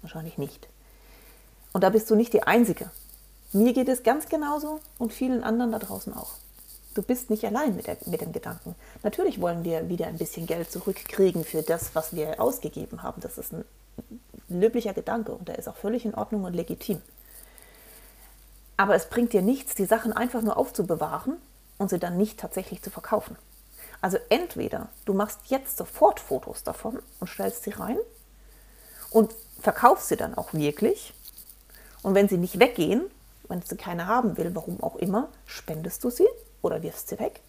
Wahrscheinlich 0.04 0.38
nicht. 0.38 0.68
Und 1.74 1.84
da 1.84 1.90
bist 1.90 2.10
du 2.12 2.16
nicht 2.16 2.34
die 2.34 2.44
Einzige. 2.44 2.92
Mir 3.54 3.74
geht 3.74 3.90
es 3.90 4.04
ganz 4.04 4.30
genauso 4.30 4.80
und 5.00 5.14
vielen 5.14 5.44
anderen 5.44 5.72
da 5.72 5.80
draußen 5.80 6.14
auch. 6.14 6.34
Du 6.94 7.02
bist 7.02 7.30
nicht 7.30 7.46
allein 7.46 7.76
mit, 7.76 7.88
der, 7.88 7.98
mit 8.06 8.22
dem 8.22 8.34
Gedanken. 8.34 8.76
Natürlich 9.02 9.40
wollen 9.40 9.64
wir 9.64 9.88
wieder 9.88 10.08
ein 10.08 10.18
bisschen 10.18 10.46
Geld 10.46 10.70
zurückkriegen 10.70 11.46
für 11.46 11.62
das, 11.62 11.96
was 11.96 12.14
wir 12.14 12.42
ausgegeben 12.42 13.02
haben. 13.02 13.22
Das 13.22 13.38
ist 13.38 13.54
ein 13.54 13.64
löblicher 14.50 14.94
Gedanke 14.94 15.32
und 15.32 15.48
der 15.48 15.58
ist 15.58 15.70
auch 15.70 15.78
völlig 15.78 16.06
in 16.06 16.14
Ordnung 16.14 16.44
und 16.44 16.54
legitim. 16.54 17.02
Aber 18.76 18.96
es 18.96 19.08
bringt 19.08 19.32
dir 19.32 19.42
nichts, 19.42 19.76
die 19.76 19.86
Sachen 19.86 20.12
einfach 20.12 20.42
nur 20.42 20.58
aufzubewahren 20.58 21.38
und 21.78 21.90
sie 21.90 22.00
dann 22.00 22.18
nicht 22.18 22.40
tatsächlich 22.40 22.82
zu 22.82 22.90
verkaufen. 22.90 23.38
Also 24.02 24.18
entweder 24.30 24.90
du 25.06 25.14
machst 25.14 25.40
jetzt 25.46 25.78
sofort 25.78 26.20
Fotos 26.20 26.64
davon 26.64 27.00
und 27.20 27.28
stellst 27.28 27.64
sie 27.64 27.72
rein 27.72 27.98
und 29.12 29.34
verkaufst 29.60 30.08
sie 30.08 30.18
dann 30.18 30.36
auch 30.36 30.54
wirklich. 30.54 31.14
Und 32.02 32.16
wenn 32.16 32.28
sie 32.28 32.38
nicht 32.38 32.60
weggehen, 32.60 33.04
wenn 33.48 33.62
sie 33.62 33.78
keine 33.78 34.08
haben 34.08 34.38
will, 34.38 34.56
warum 34.56 34.82
auch 34.82 34.96
immer, 34.96 35.30
spendest 35.46 36.04
du 36.04 36.10
sie 36.10 36.28
oder 36.62 36.82
wirfst 36.82 37.10
sie 37.10 37.20
weg. 37.20 37.42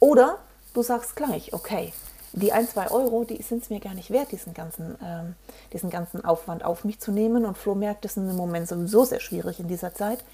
Oder 0.00 0.38
du 0.72 0.82
sagst 0.82 1.14
gleich, 1.14 1.52
okay, 1.52 1.92
die 2.32 2.52
ein, 2.52 2.66
zwei 2.68 2.90
Euro, 2.90 3.24
die 3.24 3.40
sind 3.42 3.62
es 3.62 3.70
mir 3.70 3.78
gar 3.78 3.94
nicht 3.94 4.10
wert, 4.10 4.32
diesen 4.32 4.54
ganzen, 4.54 4.98
ähm, 5.02 5.36
diesen 5.72 5.88
ganzen 5.88 6.24
Aufwand 6.24 6.64
auf 6.64 6.82
mich 6.82 6.98
zu 6.98 7.12
nehmen. 7.12 7.44
Und 7.44 7.56
Flohmärkte 7.56 8.08
sind 8.08 8.28
im 8.28 8.36
Moment 8.36 8.66
sowieso 8.66 9.04
sehr 9.04 9.20
schwierig 9.20 9.60
in 9.60 9.68
dieser 9.68 9.94
Zeit. 9.94 10.24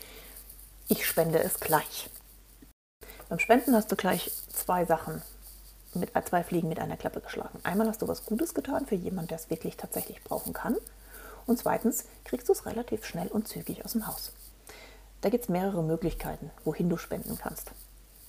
Ich 0.89 1.07
spende 1.07 1.43
es 1.43 1.61
gleich. 1.61 2.09
Beim 3.31 3.39
Spenden 3.39 3.77
hast 3.77 3.93
du 3.93 3.95
gleich 3.95 4.33
zwei 4.49 4.85
Sachen, 4.85 5.23
mit 5.95 6.17
äh, 6.17 6.25
zwei 6.25 6.43
Fliegen 6.43 6.69
mit 6.69 6.81
einer 6.81 6.97
Klappe 6.97 7.21
geschlagen. 7.21 7.61
Einmal 7.63 7.87
hast 7.87 8.03
du 8.03 8.09
was 8.09 8.27
Gutes 8.27 8.55
getan 8.55 8.87
für 8.87 8.97
jemanden, 8.97 9.29
der 9.29 9.37
es 9.37 9.51
wirklich 9.51 9.77
tatsächlich 9.77 10.25
brauchen 10.25 10.53
kann. 10.53 10.77
Und 11.47 11.57
zweitens 11.57 12.07
kriegst 12.25 12.49
du 12.49 12.53
es 12.53 12.67
relativ 12.67 13.05
schnell 13.05 13.29
und 13.29 13.47
zügig 13.47 13.85
aus 13.85 13.93
dem 13.93 14.09
Haus. 14.09 14.33
Da 15.21 15.29
gibt 15.29 15.45
es 15.45 15.49
mehrere 15.49 15.85
Möglichkeiten, 15.85 16.51
wohin 16.65 16.91
du 16.91 16.97
spenden 16.97 17.39
kannst. 17.39 17.71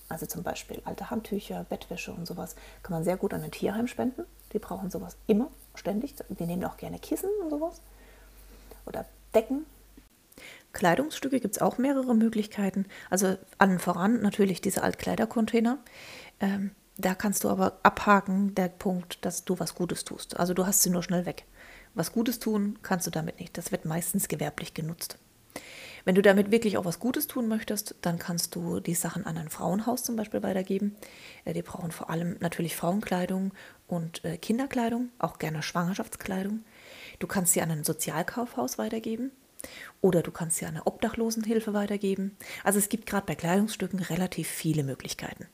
Also 0.08 0.26
zum 0.26 0.44
Beispiel 0.44 0.80
alte 0.84 1.10
Handtücher, 1.10 1.64
Bettwäsche 1.64 2.12
und 2.12 2.24
sowas 2.24 2.54
kann 2.84 2.92
man 2.92 3.02
sehr 3.02 3.16
gut 3.16 3.34
an 3.34 3.42
ein 3.42 3.50
Tierheim 3.50 3.88
spenden. 3.88 4.24
Die 4.52 4.60
brauchen 4.60 4.88
sowas 4.88 5.16
immer, 5.26 5.48
ständig. 5.74 6.14
Die 6.28 6.46
nehmen 6.46 6.64
auch 6.64 6.76
gerne 6.76 7.00
Kissen 7.00 7.30
und 7.42 7.50
sowas. 7.50 7.80
Oder 8.86 9.04
Decken. 9.34 9.66
Kleidungsstücke 10.72 11.40
gibt 11.40 11.56
es 11.56 11.62
auch 11.62 11.78
mehrere 11.78 12.14
Möglichkeiten. 12.14 12.86
Also 13.10 13.36
allen 13.58 13.78
voran 13.78 14.20
natürlich 14.22 14.60
diese 14.60 14.82
Altkleidercontainer. 14.82 15.78
Ähm, 16.40 16.72
da 16.98 17.14
kannst 17.14 17.44
du 17.44 17.48
aber 17.48 17.78
abhaken, 17.82 18.54
der 18.54 18.68
Punkt, 18.68 19.24
dass 19.24 19.44
du 19.44 19.58
was 19.58 19.74
Gutes 19.74 20.04
tust. 20.04 20.38
Also 20.38 20.54
du 20.54 20.66
hast 20.66 20.82
sie 20.82 20.90
nur 20.90 21.02
schnell 21.02 21.26
weg. 21.26 21.44
Was 21.94 22.12
Gutes 22.12 22.38
tun 22.38 22.78
kannst 22.82 23.06
du 23.06 23.10
damit 23.10 23.40
nicht. 23.40 23.56
Das 23.58 23.72
wird 23.72 23.84
meistens 23.84 24.28
gewerblich 24.28 24.74
genutzt. 24.74 25.18
Wenn 26.04 26.14
du 26.14 26.22
damit 26.22 26.50
wirklich 26.50 26.76
auch 26.78 26.84
was 26.84 26.98
Gutes 26.98 27.26
tun 27.26 27.48
möchtest, 27.48 27.94
dann 28.02 28.18
kannst 28.18 28.54
du 28.56 28.80
die 28.80 28.94
Sachen 28.94 29.24
an 29.24 29.38
ein 29.38 29.48
Frauenhaus 29.48 30.02
zum 30.02 30.16
Beispiel 30.16 30.42
weitergeben. 30.42 30.96
Äh, 31.44 31.52
die 31.52 31.62
brauchen 31.62 31.92
vor 31.92 32.10
allem 32.10 32.36
natürlich 32.40 32.76
Frauenkleidung 32.76 33.52
und 33.86 34.24
äh, 34.24 34.36
Kinderkleidung, 34.36 35.10
auch 35.18 35.38
gerne 35.38 35.62
Schwangerschaftskleidung. 35.62 36.64
Du 37.18 37.26
kannst 37.26 37.52
sie 37.52 37.62
an 37.62 37.70
ein 37.70 37.84
Sozialkaufhaus 37.84 38.78
weitergeben. 38.78 39.30
Oder 40.00 40.22
du 40.22 40.30
kannst 40.30 40.56
sie 40.56 40.66
an 40.66 40.74
eine 40.74 40.86
Obdachlosenhilfe 40.86 41.74
weitergeben. 41.74 42.36
Also 42.64 42.78
es 42.78 42.88
gibt 42.88 43.06
gerade 43.06 43.26
bei 43.26 43.34
Kleidungsstücken 43.34 44.00
relativ 44.00 44.48
viele 44.48 44.82
Möglichkeiten. 44.82 45.46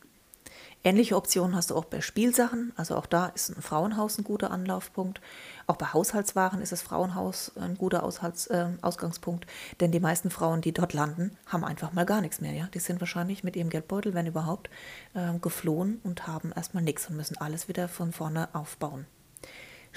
Ähnliche 0.84 1.16
Optionen 1.16 1.56
hast 1.56 1.70
du 1.70 1.76
auch 1.76 1.86
bei 1.86 2.00
Spielsachen. 2.00 2.72
Also 2.76 2.96
auch 2.96 3.06
da 3.06 3.26
ist 3.26 3.50
ein 3.50 3.62
Frauenhaus 3.62 4.16
ein 4.16 4.24
guter 4.24 4.52
Anlaufpunkt. 4.52 5.20
Auch 5.66 5.76
bei 5.76 5.86
Haushaltswaren 5.86 6.62
ist 6.62 6.70
das 6.70 6.82
Frauenhaus 6.82 7.52
ein 7.56 7.76
guter 7.76 8.04
Aushalts, 8.04 8.46
äh, 8.46 8.68
Ausgangspunkt. 8.80 9.46
Denn 9.80 9.90
die 9.90 9.98
meisten 9.98 10.30
Frauen, 10.30 10.60
die 10.60 10.72
dort 10.72 10.92
landen, 10.92 11.36
haben 11.46 11.64
einfach 11.64 11.92
mal 11.92 12.06
gar 12.06 12.20
nichts 12.20 12.40
mehr. 12.40 12.52
Ja? 12.52 12.68
Die 12.72 12.78
sind 12.78 13.00
wahrscheinlich 13.00 13.42
mit 13.42 13.56
ihrem 13.56 13.70
Geldbeutel, 13.70 14.14
wenn 14.14 14.26
überhaupt, 14.26 14.70
äh, 15.14 15.36
geflohen 15.40 16.00
und 16.04 16.28
haben 16.28 16.52
erstmal 16.54 16.84
nichts 16.84 17.08
und 17.08 17.16
müssen 17.16 17.36
alles 17.38 17.66
wieder 17.66 17.88
von 17.88 18.12
vorne 18.12 18.48
aufbauen. 18.52 19.06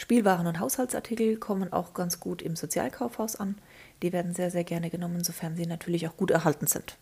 Spielwaren 0.01 0.47
und 0.47 0.59
Haushaltsartikel 0.59 1.37
kommen 1.37 1.71
auch 1.71 1.93
ganz 1.93 2.19
gut 2.19 2.41
im 2.41 2.55
Sozialkaufhaus 2.55 3.35
an. 3.35 3.59
Die 4.01 4.11
werden 4.11 4.33
sehr, 4.33 4.49
sehr 4.49 4.63
gerne 4.63 4.89
genommen, 4.89 5.23
sofern 5.23 5.55
sie 5.55 5.67
natürlich 5.67 6.07
auch 6.07 6.17
gut 6.17 6.31
erhalten 6.31 6.65
sind. 6.65 6.97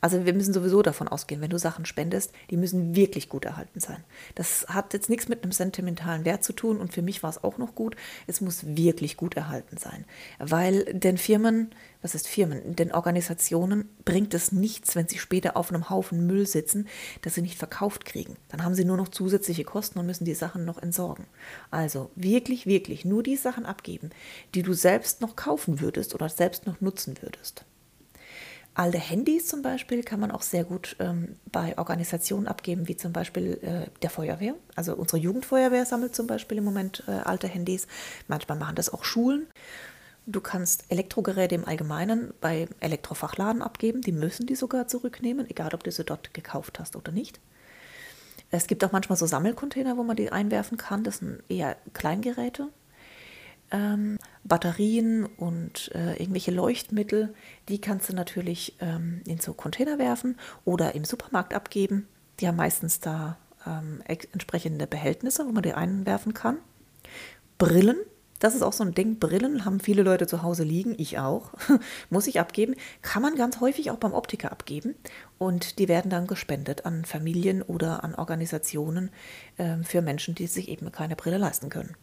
Also 0.00 0.24
wir 0.24 0.32
müssen 0.32 0.54
sowieso 0.54 0.82
davon 0.82 1.08
ausgehen, 1.08 1.40
wenn 1.40 1.50
du 1.50 1.58
Sachen 1.58 1.84
spendest, 1.84 2.32
die 2.50 2.56
müssen 2.56 2.96
wirklich 2.96 3.28
gut 3.28 3.44
erhalten 3.44 3.80
sein. 3.80 4.02
Das 4.34 4.66
hat 4.68 4.94
jetzt 4.94 5.10
nichts 5.10 5.28
mit 5.28 5.42
einem 5.42 5.52
sentimentalen 5.52 6.24
Wert 6.24 6.42
zu 6.42 6.52
tun 6.52 6.78
und 6.78 6.92
für 6.92 7.02
mich 7.02 7.22
war 7.22 7.30
es 7.30 7.44
auch 7.44 7.58
noch 7.58 7.74
gut. 7.74 7.96
Es 8.26 8.40
muss 8.40 8.64
wirklich 8.64 9.16
gut 9.16 9.36
erhalten 9.36 9.76
sein, 9.76 10.04
weil 10.38 10.84
den 10.84 11.18
Firmen, 11.18 11.70
was 12.00 12.14
ist 12.14 12.28
Firmen, 12.28 12.74
den 12.76 12.92
Organisationen 12.92 13.88
bringt 14.04 14.32
es 14.32 14.52
nichts, 14.52 14.96
wenn 14.96 15.08
sie 15.08 15.18
später 15.18 15.56
auf 15.56 15.70
einem 15.70 15.90
Haufen 15.90 16.26
Müll 16.26 16.46
sitzen, 16.46 16.88
dass 17.22 17.34
sie 17.34 17.42
nicht 17.42 17.58
verkauft 17.58 18.06
kriegen. 18.06 18.36
Dann 18.48 18.64
haben 18.64 18.74
sie 18.74 18.84
nur 18.84 18.96
noch 18.96 19.08
zusätzliche 19.08 19.64
Kosten 19.64 19.98
und 19.98 20.06
müssen 20.06 20.24
die 20.24 20.34
Sachen 20.34 20.64
noch 20.64 20.78
entsorgen. 20.78 21.26
Also 21.70 22.10
wirklich, 22.14 22.66
wirklich 22.66 23.04
nur 23.04 23.22
die 23.22 23.36
Sachen 23.36 23.66
abgeben, 23.66 24.10
die 24.54 24.62
du 24.62 24.72
selbst 24.72 25.20
noch 25.20 25.36
kaufen 25.36 25.80
würdest 25.80 26.14
oder 26.14 26.28
selbst 26.28 26.66
noch 26.66 26.80
nutzen 26.80 27.16
würdest. 27.20 27.64
Alte 28.74 28.98
Handys 28.98 29.48
zum 29.48 29.62
Beispiel 29.62 30.02
kann 30.02 30.20
man 30.20 30.30
auch 30.30 30.42
sehr 30.42 30.64
gut 30.64 30.96
ähm, 31.00 31.36
bei 31.50 31.76
Organisationen 31.76 32.46
abgeben, 32.46 32.86
wie 32.86 32.96
zum 32.96 33.12
Beispiel 33.12 33.58
äh, 33.62 33.90
der 34.02 34.10
Feuerwehr. 34.10 34.54
Also 34.76 34.94
unsere 34.94 35.18
Jugendfeuerwehr 35.18 35.84
sammelt 35.84 36.14
zum 36.14 36.26
Beispiel 36.26 36.58
im 36.58 36.64
Moment 36.64 37.02
äh, 37.08 37.10
alte 37.10 37.48
Handys. 37.48 37.88
Manchmal 38.28 38.58
machen 38.58 38.76
das 38.76 38.92
auch 38.92 39.04
Schulen. 39.04 39.48
Du 40.26 40.40
kannst 40.40 40.84
Elektrogeräte 40.88 41.56
im 41.56 41.64
Allgemeinen 41.64 42.32
bei 42.40 42.68
Elektrofachladen 42.78 43.62
abgeben. 43.62 44.02
Die 44.02 44.12
müssen 44.12 44.46
die 44.46 44.54
sogar 44.54 44.86
zurücknehmen, 44.86 45.50
egal 45.50 45.74
ob 45.74 45.82
du 45.82 45.90
sie 45.90 46.04
dort 46.04 46.32
gekauft 46.32 46.78
hast 46.78 46.94
oder 46.94 47.10
nicht. 47.10 47.40
Es 48.52 48.66
gibt 48.66 48.84
auch 48.84 48.92
manchmal 48.92 49.18
so 49.18 49.26
Sammelcontainer, 49.26 49.96
wo 49.96 50.04
man 50.04 50.16
die 50.16 50.30
einwerfen 50.30 50.78
kann. 50.78 51.02
Das 51.02 51.18
sind 51.18 51.42
eher 51.48 51.76
Kleingeräte 51.92 52.68
ähm, 53.70 54.18
Batterien 54.44 55.26
und 55.26 55.90
äh, 55.94 56.14
irgendwelche 56.14 56.50
Leuchtmittel, 56.50 57.34
die 57.68 57.80
kannst 57.80 58.08
du 58.08 58.14
natürlich 58.14 58.76
ähm, 58.80 59.22
in 59.26 59.38
so 59.38 59.52
Container 59.52 59.98
werfen 59.98 60.36
oder 60.64 60.94
im 60.94 61.04
Supermarkt 61.04 61.54
abgeben. 61.54 62.08
Die 62.40 62.48
haben 62.48 62.56
meistens 62.56 63.00
da 63.00 63.36
ähm, 63.66 64.02
entsprechende 64.06 64.86
Behältnisse, 64.86 65.46
wo 65.46 65.52
man 65.52 65.62
die 65.62 65.74
einwerfen 65.74 66.34
kann. 66.34 66.58
Brillen, 67.58 67.98
das 68.38 68.54
ist 68.54 68.62
auch 68.62 68.72
so 68.72 68.82
ein 68.82 68.94
Ding. 68.94 69.18
Brillen 69.18 69.66
haben 69.66 69.80
viele 69.80 70.02
Leute 70.02 70.26
zu 70.26 70.42
Hause 70.42 70.64
liegen, 70.64 70.94
ich 70.96 71.18
auch. 71.18 71.52
Muss 72.10 72.26
ich 72.26 72.40
abgeben. 72.40 72.74
Kann 73.02 73.22
man 73.22 73.36
ganz 73.36 73.60
häufig 73.60 73.90
auch 73.90 73.98
beim 73.98 74.14
Optiker 74.14 74.50
abgeben. 74.50 74.94
Und 75.38 75.78
die 75.78 75.88
werden 75.88 76.10
dann 76.10 76.26
gespendet 76.26 76.86
an 76.86 77.04
Familien 77.04 77.60
oder 77.62 78.02
an 78.02 78.14
Organisationen 78.14 79.10
äh, 79.58 79.76
für 79.82 80.00
Menschen, 80.00 80.34
die 80.34 80.46
sich 80.46 80.68
eben 80.68 80.90
keine 80.90 81.16
Brille 81.16 81.38
leisten 81.38 81.68
können. 81.68 81.94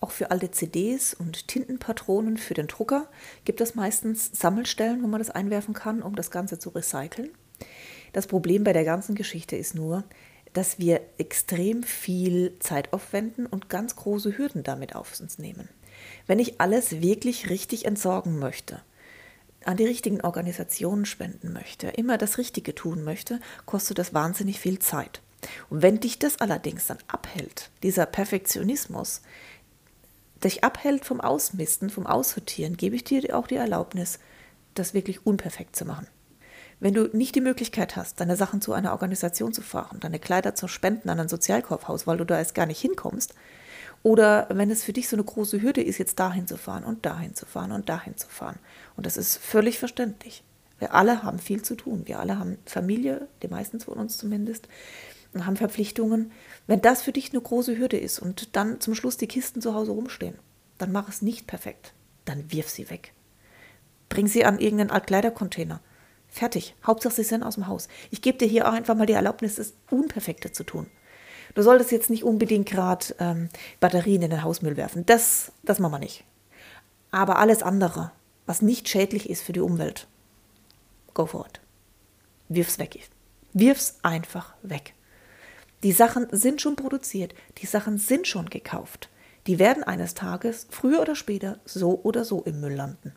Auch 0.00 0.10
für 0.10 0.30
alte 0.30 0.50
CDs 0.50 1.14
und 1.14 1.48
Tintenpatronen 1.48 2.36
für 2.36 2.54
den 2.54 2.66
Drucker 2.66 3.08
gibt 3.44 3.60
es 3.60 3.74
meistens 3.74 4.30
Sammelstellen, 4.32 5.02
wo 5.02 5.06
man 5.06 5.20
das 5.20 5.30
einwerfen 5.30 5.74
kann, 5.74 6.02
um 6.02 6.14
das 6.14 6.30
Ganze 6.30 6.58
zu 6.58 6.70
recyceln. 6.70 7.30
Das 8.12 8.26
Problem 8.26 8.64
bei 8.64 8.72
der 8.72 8.84
ganzen 8.84 9.14
Geschichte 9.14 9.56
ist 9.56 9.74
nur, 9.74 10.04
dass 10.52 10.78
wir 10.78 11.00
extrem 11.18 11.82
viel 11.82 12.58
Zeit 12.60 12.92
aufwenden 12.92 13.46
und 13.46 13.68
ganz 13.68 13.96
große 13.96 14.38
Hürden 14.38 14.62
damit 14.62 14.94
auf 14.94 15.20
uns 15.20 15.38
nehmen. 15.38 15.68
Wenn 16.26 16.38
ich 16.38 16.60
alles 16.60 17.02
wirklich 17.02 17.50
richtig 17.50 17.84
entsorgen 17.84 18.38
möchte, 18.38 18.80
an 19.64 19.76
die 19.76 19.84
richtigen 19.84 20.20
Organisationen 20.20 21.04
spenden 21.04 21.52
möchte, 21.52 21.88
immer 21.88 22.18
das 22.18 22.38
Richtige 22.38 22.74
tun 22.74 23.02
möchte, 23.02 23.40
kostet 23.64 23.98
das 23.98 24.14
wahnsinnig 24.14 24.60
viel 24.60 24.78
Zeit. 24.78 25.20
Und 25.68 25.82
wenn 25.82 26.00
dich 26.00 26.18
das 26.18 26.40
allerdings 26.40 26.86
dann 26.86 26.98
abhält, 27.08 27.70
dieser 27.82 28.06
Perfektionismus, 28.06 29.22
dich 30.42 30.64
abhält 30.64 31.04
vom 31.04 31.20
Ausmisten, 31.20 31.90
vom 31.90 32.06
Aussortieren, 32.06 32.76
gebe 32.76 32.96
ich 32.96 33.04
dir 33.04 33.36
auch 33.36 33.46
die 33.46 33.56
Erlaubnis, 33.56 34.18
das 34.74 34.94
wirklich 34.94 35.26
unperfekt 35.26 35.76
zu 35.76 35.84
machen. 35.84 36.06
Wenn 36.78 36.92
du 36.92 37.08
nicht 37.16 37.34
die 37.34 37.40
Möglichkeit 37.40 37.96
hast, 37.96 38.20
deine 38.20 38.36
Sachen 38.36 38.60
zu 38.60 38.74
einer 38.74 38.92
Organisation 38.92 39.54
zu 39.54 39.62
fahren, 39.62 39.98
deine 40.00 40.18
Kleider 40.18 40.54
zu 40.54 40.68
spenden 40.68 41.08
an 41.08 41.20
ein 41.20 41.28
Sozialkaufhaus, 41.28 42.06
weil 42.06 42.18
du 42.18 42.24
da 42.24 42.38
erst 42.38 42.54
gar 42.54 42.66
nicht 42.66 42.80
hinkommst, 42.80 43.34
Oder 44.02 44.46
wenn 44.50 44.70
es 44.70 44.84
für 44.84 44.92
dich 44.92 45.08
so 45.08 45.16
eine 45.16 45.24
große 45.24 45.62
Hürde 45.62 45.82
ist, 45.82 45.98
jetzt 45.98 46.20
dahin 46.20 46.46
zu 46.46 46.56
fahren 46.56 46.84
und 46.84 47.04
dahin 47.04 47.34
zu 47.34 47.44
fahren 47.44 47.72
und 47.72 47.88
dahin 47.88 48.16
zu 48.16 48.28
fahren. 48.28 48.58
Und 48.96 49.04
das 49.04 49.16
ist 49.16 49.36
völlig 49.36 49.80
verständlich. 49.80 50.44
Wir 50.78 50.94
alle 50.94 51.24
haben 51.24 51.40
viel 51.40 51.62
zu 51.62 51.74
tun. 51.74 52.02
Wir 52.04 52.20
alle 52.20 52.38
haben 52.38 52.56
Familie, 52.66 53.26
die 53.42 53.48
meisten 53.48 53.80
von 53.80 53.94
uns 53.94 54.16
zumindest, 54.16 54.68
und 55.34 55.44
haben 55.44 55.56
Verpflichtungen. 55.56 56.30
Wenn 56.66 56.80
das 56.80 57.02
für 57.02 57.12
dich 57.12 57.30
eine 57.32 57.40
große 57.40 57.78
Hürde 57.78 57.96
ist 57.96 58.18
und 58.18 58.56
dann 58.56 58.80
zum 58.80 58.94
Schluss 58.94 59.16
die 59.16 59.28
Kisten 59.28 59.60
zu 59.60 59.74
Hause 59.74 59.92
rumstehen, 59.92 60.38
dann 60.78 60.92
mach 60.92 61.08
es 61.08 61.22
nicht 61.22 61.46
perfekt. 61.46 61.92
Dann 62.24 62.50
wirf 62.52 62.68
sie 62.68 62.90
weg. 62.90 63.12
Bring 64.08 64.26
sie 64.26 64.44
an 64.44 64.58
irgendeinen 64.58 64.90
Altkleidercontainer. 64.90 65.80
Fertig. 66.28 66.74
Hauptsache, 66.84 67.14
sie 67.14 67.22
sind 67.22 67.42
aus 67.42 67.54
dem 67.54 67.66
Haus. 67.66 67.88
Ich 68.10 68.20
gebe 68.20 68.38
dir 68.38 68.48
hier 68.48 68.68
auch 68.68 68.72
einfach 68.72 68.96
mal 68.96 69.06
die 69.06 69.12
Erlaubnis, 69.12 69.56
das 69.56 69.74
Unperfekte 69.90 70.52
zu 70.52 70.64
tun. 70.64 70.86
Du 71.54 71.62
solltest 71.62 71.92
jetzt 71.92 72.10
nicht 72.10 72.24
unbedingt 72.24 72.68
gerade 72.68 73.14
ähm, 73.18 73.48
Batterien 73.80 74.22
in 74.22 74.30
den 74.30 74.42
Hausmüll 74.42 74.76
werfen. 74.76 75.06
Das, 75.06 75.52
das 75.62 75.78
machen 75.78 75.92
wir 75.92 75.98
nicht. 76.00 76.24
Aber 77.10 77.38
alles 77.38 77.62
andere, 77.62 78.12
was 78.44 78.60
nicht 78.60 78.88
schädlich 78.88 79.30
ist 79.30 79.42
für 79.42 79.52
die 79.52 79.60
Umwelt, 79.60 80.08
go 81.14 81.26
for 81.26 81.46
it. 81.46 81.60
Wirf's 82.48 82.78
weg. 82.78 83.08
Wirf's 83.52 83.98
einfach 84.02 84.54
weg. 84.62 84.95
Die 85.82 85.92
Sachen 85.92 86.26
sind 86.30 86.60
schon 86.60 86.76
produziert, 86.76 87.34
die 87.58 87.66
Sachen 87.66 87.98
sind 87.98 88.26
schon 88.26 88.48
gekauft. 88.48 89.10
Die 89.46 89.58
werden 89.58 89.84
eines 89.84 90.14
Tages, 90.14 90.66
früher 90.70 91.00
oder 91.00 91.14
später, 91.14 91.60
so 91.64 92.00
oder 92.02 92.24
so 92.24 92.42
im 92.42 92.60
Müll 92.60 92.74
landen. 92.74 93.12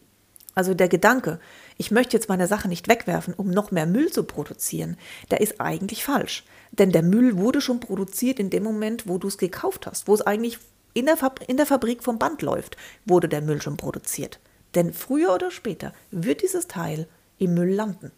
Also 0.56 0.74
der 0.74 0.90
Gedanke, 0.90 1.40
ich 1.78 1.90
möchte 1.90 2.18
jetzt 2.18 2.28
meine 2.28 2.48
Sache 2.48 2.68
nicht 2.68 2.88
wegwerfen, 2.88 3.34
um 3.34 3.50
noch 3.50 3.72
mehr 3.72 3.86
Müll 3.86 4.12
zu 4.12 4.24
produzieren, 4.24 4.98
der 5.32 5.42
ist 5.42 5.62
eigentlich 5.62 6.04
falsch. 6.04 6.44
Denn 6.72 6.92
der 6.92 7.02
Müll 7.04 7.38
wurde 7.38 7.62
schon 7.62 7.80
produziert 7.80 8.40
in 8.40 8.50
dem 8.50 8.64
Moment, 8.64 9.08
wo 9.08 9.18
du 9.18 9.30
es 9.30 9.38
gekauft 9.38 9.88
hast, 9.88 10.08
wo 10.08 10.14
es 10.14 10.22
eigentlich 10.22 10.60
in 10.94 11.06
der, 11.06 11.18
in 11.48 11.58
der 11.58 11.66
Fabrik 11.66 12.04
vom 12.04 12.20
Band 12.20 12.42
läuft, 12.42 12.76
wurde 13.06 13.30
der 13.30 13.42
Müll 13.42 13.62
schon 13.62 13.78
produziert. 13.78 14.40
Denn 14.76 14.94
früher 14.94 15.34
oder 15.34 15.50
später 15.50 15.94
wird 16.12 16.42
dieses 16.42 16.68
Teil 16.68 17.08
im 17.38 17.54
Müll 17.54 17.74
landen. 17.74 18.12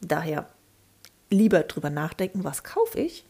Daher 0.00 0.48
lieber 1.34 1.60
drüber 1.60 1.90
nachdenken, 1.90 2.44
was 2.44 2.64
kaufe 2.64 2.98
ich? 2.98 3.26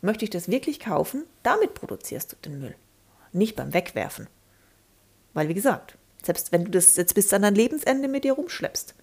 Möchte 0.00 0.24
ich 0.24 0.30
das 0.30 0.48
wirklich 0.48 0.80
kaufen? 0.80 1.24
Damit 1.42 1.74
produzierst 1.74 2.32
du 2.32 2.36
den 2.36 2.60
Müll, 2.60 2.74
nicht 3.32 3.56
beim 3.56 3.72
Wegwerfen. 3.72 4.28
Weil, 5.32 5.48
wie 5.48 5.54
gesagt, 5.54 5.96
selbst 6.22 6.52
wenn 6.52 6.64
du 6.64 6.70
das 6.70 6.96
jetzt 6.96 7.14
bis 7.14 7.32
an 7.32 7.42
dein 7.42 7.54
Lebensende 7.54 8.08
mit 8.08 8.24
dir 8.24 8.34
rumschleppst, 8.34 8.94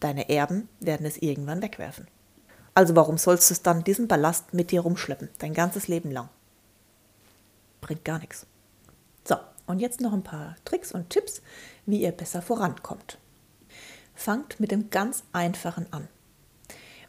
deine 0.00 0.28
Erben 0.28 0.68
werden 0.80 1.06
es 1.06 1.18
irgendwann 1.18 1.62
wegwerfen. 1.62 2.08
Also 2.74 2.96
warum 2.96 3.18
sollst 3.18 3.50
du 3.50 3.54
es 3.54 3.62
dann 3.62 3.84
diesen 3.84 4.08
Ballast 4.08 4.52
mit 4.52 4.72
dir 4.72 4.80
rumschleppen, 4.80 5.28
dein 5.38 5.54
ganzes 5.54 5.86
Leben 5.86 6.10
lang? 6.10 6.28
Bringt 7.80 8.04
gar 8.04 8.18
nichts. 8.18 8.46
So, 9.24 9.36
und 9.66 9.78
jetzt 9.78 10.00
noch 10.00 10.12
ein 10.12 10.24
paar 10.24 10.56
Tricks 10.64 10.92
und 10.92 11.10
Tipps, 11.10 11.40
wie 11.86 12.00
ihr 12.02 12.12
besser 12.12 12.42
vorankommt. 12.42 13.18
Fangt 14.14 14.58
mit 14.58 14.70
dem 14.70 14.90
ganz 14.90 15.22
Einfachen 15.32 15.86
an. 15.92 16.08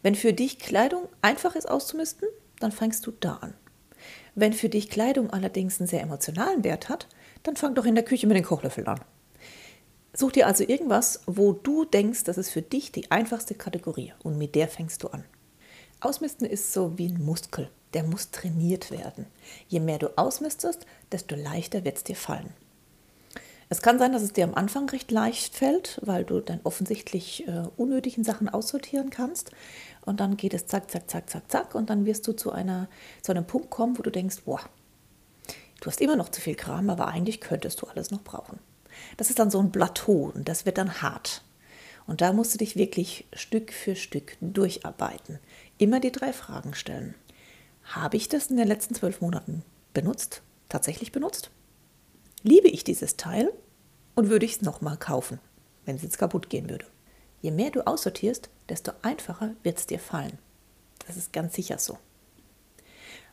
Wenn 0.06 0.14
für 0.14 0.34
dich 0.34 0.60
Kleidung 0.60 1.10
einfach 1.24 1.56
ist 1.56 1.68
auszumisten, 1.68 2.28
dann 2.60 2.72
fängst 2.72 3.08
du 3.08 3.12
da 3.12 3.38
an. 3.38 3.56
Wenn 4.36 4.54
für 4.54 4.70
dich 4.70 4.92
Kleidung 4.92 5.32
allerdings 5.32 5.80
einen 5.80 5.88
sehr 5.88 6.04
emotionalen 6.04 6.64
Wert 6.64 6.90
hat, 6.90 7.08
dann 7.42 7.56
fang 7.56 7.74
doch 7.74 7.86
in 7.86 7.96
der 7.96 8.06
Küche 8.06 8.28
mit 8.28 8.38
den 8.38 8.44
Kochlöffeln 8.44 8.86
an. 8.86 9.02
Such 10.14 10.34
dir 10.34 10.46
also 10.46 10.64
irgendwas, 10.64 11.22
wo 11.26 11.54
du 11.54 11.86
denkst, 11.86 12.24
das 12.24 12.38
ist 12.38 12.52
für 12.52 12.62
dich 12.62 12.92
die 12.92 13.10
einfachste 13.10 13.56
Kategorie 13.56 14.14
und 14.22 14.38
mit 14.38 14.54
der 14.54 14.68
fängst 14.68 15.02
du 15.02 15.08
an. 15.08 15.26
Ausmisten 16.02 16.46
ist 16.46 16.72
so 16.72 17.00
wie 17.00 17.08
ein 17.08 17.26
Muskel, 17.26 17.72
der 17.96 18.04
muss 18.04 18.30
trainiert 18.30 18.92
werden. 18.92 19.26
Je 19.70 19.80
mehr 19.80 19.98
du 19.98 20.16
ausmistest, 20.20 20.86
desto 21.12 21.36
leichter 21.36 21.84
wird 21.84 21.98
es 21.98 22.04
dir 22.04 22.16
fallen. 22.16 22.54
Es 23.68 23.82
kann 23.82 23.98
sein, 23.98 24.12
dass 24.12 24.22
es 24.22 24.34
dir 24.34 24.44
am 24.44 24.54
Anfang 24.54 24.88
recht 24.90 25.10
leicht 25.12 25.56
fällt, 25.56 26.00
weil 26.04 26.24
du 26.24 26.40
dann 26.40 26.60
offensichtlich 26.64 27.48
äh, 27.48 27.64
unnötigen 27.78 28.24
Sachen 28.24 28.48
aussortieren 28.48 29.10
kannst. 29.10 29.52
Und 30.06 30.20
dann 30.20 30.38
geht 30.38 30.54
es 30.54 30.68
zack, 30.68 30.92
zack, 30.92 31.10
zack, 31.10 31.30
zack, 31.30 31.52
zack. 31.52 31.76
Und 31.76 31.90
dann 31.90 32.06
wirst 32.06 32.28
du 32.28 32.34
zu, 32.34 32.52
einer, 32.52 32.88
zu 33.22 33.32
einem 33.32 33.48
Punkt 33.48 33.72
kommen, 33.72 33.98
wo 33.98 34.04
du 34.04 34.12
denkst, 34.12 34.44
boah, 34.46 34.62
du 35.82 35.88
hast 35.88 36.00
immer 36.00 36.16
noch 36.16 36.30
zu 36.30 36.42
viel 36.42 36.56
Kram, 36.56 36.90
aber 36.90 37.08
eigentlich 37.08 37.42
könntest 37.42 37.82
du 37.82 37.88
alles 37.88 38.12
noch 38.12 38.22
brauchen. 38.22 38.60
Das 39.18 39.30
ist 39.30 39.40
dann 39.40 39.52
so 39.52 39.60
ein 39.60 39.72
Plateau 39.72 40.32
und 40.34 40.48
das 40.48 40.66
wird 40.66 40.78
dann 40.78 41.02
hart. 41.02 41.44
Und 42.08 42.22
da 42.22 42.34
musst 42.34 42.54
du 42.54 42.60
dich 42.60 42.76
wirklich 42.76 43.26
Stück 43.34 43.74
für 43.74 43.96
Stück 43.96 44.38
durcharbeiten. 44.42 45.40
Immer 45.80 46.00
die 46.00 46.12
drei 46.12 46.34
Fragen 46.34 46.76
stellen. 46.76 47.16
Habe 47.84 48.18
ich 48.18 48.30
das 48.30 48.48
in 48.48 48.58
den 48.58 48.68
letzten 48.68 48.94
zwölf 48.94 49.22
Monaten 49.22 49.64
benutzt? 49.94 50.44
Tatsächlich 50.70 51.12
benutzt? 51.12 51.50
Liebe 52.46 52.68
ich 52.68 52.84
dieses 52.84 53.18
Teil 53.18 53.52
und 54.14 54.30
würde 54.30 54.46
ich 54.46 54.54
es 54.58 54.62
nochmal 54.62 54.98
kaufen, 54.98 55.40
wenn 55.86 55.96
es 55.96 56.04
jetzt 56.04 56.20
kaputt 56.20 56.50
gehen 56.50 56.70
würde. 56.70 56.86
Je 57.42 57.52
mehr 57.52 57.72
du 57.72 57.86
aussortierst, 57.86 58.50
desto 58.70 58.92
einfacher 59.02 59.56
wird 59.64 59.80
es 59.80 59.88
dir 59.88 60.00
fallen. 60.00 60.38
Das 61.08 61.18
ist 61.18 61.34
ganz 61.34 61.56
sicher 61.56 61.80
so. 61.80 61.98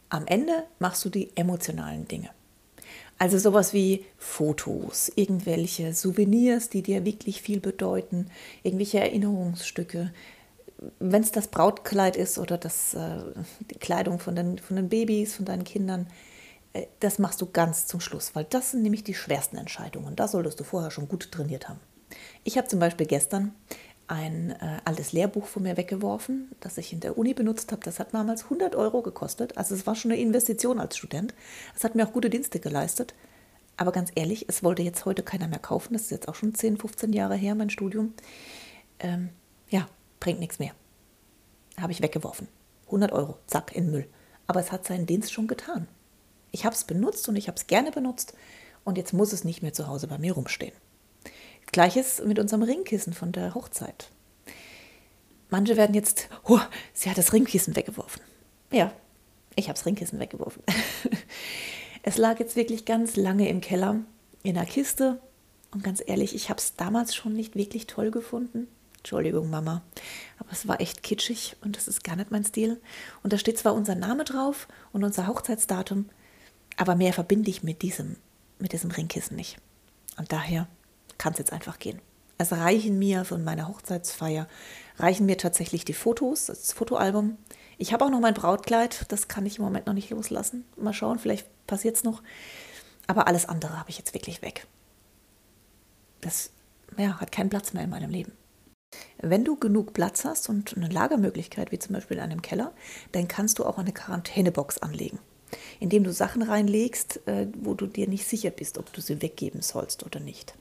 Am 0.09 0.27
Ende 0.27 0.64
machst 0.79 1.05
du 1.05 1.11
die 1.11 1.31
emotionalen 1.37 2.09
Dinge. 2.09 2.31
Also 3.18 3.38
sowas 3.38 3.72
wie 3.72 4.05
Fotos, 4.18 5.12
irgendwelche 5.14 5.94
Souvenirs, 5.94 6.70
die 6.70 6.83
dir 6.83 7.05
wirklich 7.05 7.40
viel 7.40 7.61
bedeuten, 7.61 8.27
irgendwelche 8.62 9.01
Erinnerungsstücke. 9.01 10.12
Wenn 10.98 11.22
es 11.22 11.33
das 11.33 11.48
Brautkleid 11.48 12.16
ist 12.16 12.38
oder 12.38 12.59
das, 12.59 12.94
äh, 12.94 13.18
die 13.70 13.79
Kleidung 13.79 14.18
von 14.18 14.35
den, 14.35 14.59
von 14.59 14.77
den 14.77 14.88
Babys, 14.88 15.37
von 15.37 15.44
deinen 15.44 15.64
Kindern, 15.64 16.09
das 17.00 17.18
machst 17.18 17.40
du 17.40 17.46
ganz 17.46 17.87
zum 17.87 18.00
Schluss, 18.00 18.35
weil 18.35 18.44
das 18.44 18.70
sind 18.70 18.82
nämlich 18.82 19.04
die 19.04 19.14
schwersten 19.14 19.56
Entscheidungen. 19.56 20.16
Da 20.16 20.28
solltest 20.28 20.58
du 20.61 20.64
vorher 20.64 20.90
schon 20.90 21.08
gut 21.08 21.30
trainiert 21.30 21.68
haben. 21.68 21.80
Ich 22.44 22.56
habe 22.56 22.68
zum 22.68 22.78
Beispiel 22.78 23.06
gestern 23.06 23.54
ein 24.06 24.50
äh, 24.50 24.80
altes 24.85 25.12
Lehrbuch 25.12 25.46
von 25.46 25.62
mir 25.62 25.76
weggeworfen, 25.76 26.50
das 26.61 26.76
ich 26.78 26.92
in 26.92 27.00
der 27.00 27.16
Uni 27.16 27.35
benutzt 27.35 27.72
habe. 27.72 27.82
Das 27.85 27.98
hat 27.98 28.12
damals 28.12 28.44
100 28.44 28.74
Euro 28.74 29.02
gekostet. 29.02 29.56
Also 29.56 29.74
es 29.74 29.87
war 29.87 29.94
schon 29.94 30.12
eine 30.12 30.20
Investition 30.20 30.80
als 30.80 30.96
Student. 30.96 31.35
Es 31.74 31.85
hat 31.85 31.94
mir 31.94 32.06
auch 32.06 32.12
gute 32.12 32.30
Dienste 32.30 32.61
geleistet. 32.61 33.14
Aber 33.76 33.92
ganz 33.92 34.11
ehrlich, 34.14 34.46
es 34.48 34.62
wollte 34.62 34.82
jetzt 34.82 35.04
heute 35.04 35.22
keiner 35.22 35.48
mehr 35.48 35.58
kaufen. 35.58 35.94
Das 35.94 36.02
ist 36.02 36.11
jetzt 36.11 36.28
auch 36.28 36.35
schon 36.35 36.54
10, 36.54 36.76
15 36.78 37.12
Jahre 37.12 37.37
her, 37.37 37.54
mein 37.54 37.70
Studium. 37.70 38.12
Ähm, 38.98 39.30
ja, 39.70 39.88
bringt 40.20 40.40
nichts 40.40 40.58
mehr. 40.58 40.72
Habe 41.80 41.92
ich 41.92 42.02
weggeworfen. 42.02 42.48
100 42.87 43.12
Euro, 43.12 43.38
zack, 43.46 43.74
in 43.74 43.90
Müll. 43.90 44.06
Aber 44.46 44.61
es 44.61 44.72
hat 44.72 44.87
seinen 44.87 45.06
Dienst 45.06 45.32
schon 45.32 45.46
getan. 45.46 45.88
Ich 46.52 46.64
habe 46.64 46.74
es 46.74 46.84
benutzt 46.84 47.28
und 47.28 47.36
ich 47.36 47.48
habe 47.48 47.56
es 47.56 47.66
gerne 47.66 47.90
benutzt 47.90 48.34
und 48.84 48.98
jetzt 48.98 49.12
muss 49.12 49.32
es 49.32 49.44
nicht 49.44 49.62
mehr 49.62 49.72
zu 49.72 49.88
Hause 49.88 50.06
bei 50.06 50.18
mir 50.18 50.34
rumstehen. 50.34 50.74
Gleiches 51.72 52.22
mit 52.24 52.38
unserem 52.38 52.62
Ringkissen 52.62 53.14
von 53.14 53.32
der 53.32 53.54
Hochzeit. 53.54 54.10
Manche 55.48 55.76
werden 55.76 55.94
jetzt, 55.94 56.28
oh, 56.44 56.60
sie 56.92 57.10
hat 57.10 57.18
das 57.18 57.32
Ringkissen 57.32 57.74
weggeworfen. 57.76 58.22
Ja, 58.70 58.92
ich 59.54 59.68
habe 59.68 59.74
das 59.74 59.86
Ringkissen 59.86 60.18
weggeworfen. 60.18 60.62
es 62.02 62.16
lag 62.16 62.38
jetzt 62.38 62.56
wirklich 62.56 62.84
ganz 62.84 63.16
lange 63.16 63.48
im 63.48 63.60
Keller 63.60 64.00
in 64.42 64.56
einer 64.56 64.66
Kiste 64.66 65.20
und 65.70 65.82
ganz 65.82 66.02
ehrlich, 66.04 66.34
ich 66.34 66.50
habe 66.50 66.58
es 66.58 66.76
damals 66.76 67.14
schon 67.14 67.32
nicht 67.32 67.56
wirklich 67.56 67.86
toll 67.86 68.10
gefunden. 68.10 68.68
Entschuldigung, 68.98 69.50
Mama. 69.50 69.82
Aber 70.38 70.52
es 70.52 70.68
war 70.68 70.80
echt 70.80 71.02
kitschig 71.02 71.56
und 71.62 71.76
das 71.76 71.88
ist 71.88 72.04
gar 72.04 72.16
nicht 72.16 72.30
mein 72.30 72.44
Stil. 72.44 72.80
Und 73.22 73.32
da 73.32 73.38
steht 73.38 73.58
zwar 73.58 73.74
unser 73.74 73.94
Name 73.94 74.24
drauf 74.24 74.68
und 74.92 75.02
unser 75.02 75.26
Hochzeitsdatum, 75.26 76.08
aber 76.82 76.96
mehr 76.96 77.12
verbinde 77.12 77.48
ich 77.48 77.62
mit 77.62 77.80
diesem, 77.82 78.16
mit 78.58 78.72
diesem 78.72 78.90
Ringkissen 78.90 79.36
nicht. 79.36 79.56
Und 80.18 80.32
daher 80.32 80.66
kann 81.16 81.32
es 81.32 81.38
jetzt 81.38 81.52
einfach 81.52 81.78
gehen. 81.78 82.00
Es 82.38 82.50
reichen 82.50 82.98
mir 82.98 83.24
von 83.24 83.44
meiner 83.44 83.68
Hochzeitsfeier, 83.68 84.48
reichen 84.96 85.24
mir 85.24 85.38
tatsächlich 85.38 85.84
die 85.84 85.92
Fotos, 85.92 86.46
das 86.46 86.72
Fotoalbum. 86.72 87.38
Ich 87.78 87.92
habe 87.92 88.04
auch 88.04 88.10
noch 88.10 88.18
mein 88.18 88.34
Brautkleid, 88.34 89.04
das 89.12 89.28
kann 89.28 89.46
ich 89.46 89.58
im 89.58 89.64
Moment 89.64 89.86
noch 89.86 89.94
nicht 89.94 90.10
loslassen. 90.10 90.64
Mal 90.76 90.92
schauen, 90.92 91.20
vielleicht 91.20 91.46
passiert 91.68 91.94
es 91.94 92.02
noch. 92.02 92.20
Aber 93.06 93.28
alles 93.28 93.48
andere 93.48 93.78
habe 93.78 93.90
ich 93.90 93.98
jetzt 93.98 94.12
wirklich 94.12 94.42
weg. 94.42 94.66
Das 96.20 96.50
ja, 96.98 97.20
hat 97.20 97.30
keinen 97.30 97.50
Platz 97.50 97.72
mehr 97.74 97.84
in 97.84 97.90
meinem 97.90 98.10
Leben. 98.10 98.32
Wenn 99.18 99.44
du 99.44 99.54
genug 99.54 99.92
Platz 99.92 100.24
hast 100.24 100.48
und 100.48 100.76
eine 100.76 100.88
Lagermöglichkeit, 100.88 101.70
wie 101.70 101.78
zum 101.78 101.94
Beispiel 101.94 102.16
in 102.16 102.24
einem 102.24 102.42
Keller, 102.42 102.72
dann 103.12 103.28
kannst 103.28 103.60
du 103.60 103.64
auch 103.64 103.78
eine 103.78 103.92
Quarantänebox 103.92 104.78
anlegen 104.78 105.20
indem 105.80 106.04
du 106.04 106.12
Sachen 106.12 106.42
reinlegst, 106.42 107.20
äh, 107.26 107.46
wo 107.60 107.74
du 107.74 107.86
dir 107.86 108.08
nicht 108.08 108.26
sicher 108.26 108.50
bist, 108.50 108.78
ob 108.78 108.92
du 108.92 109.00
sie 109.00 109.22
weggeben 109.22 109.62
sollst 109.62 110.04
oder 110.04 110.20
nicht. 110.20 110.54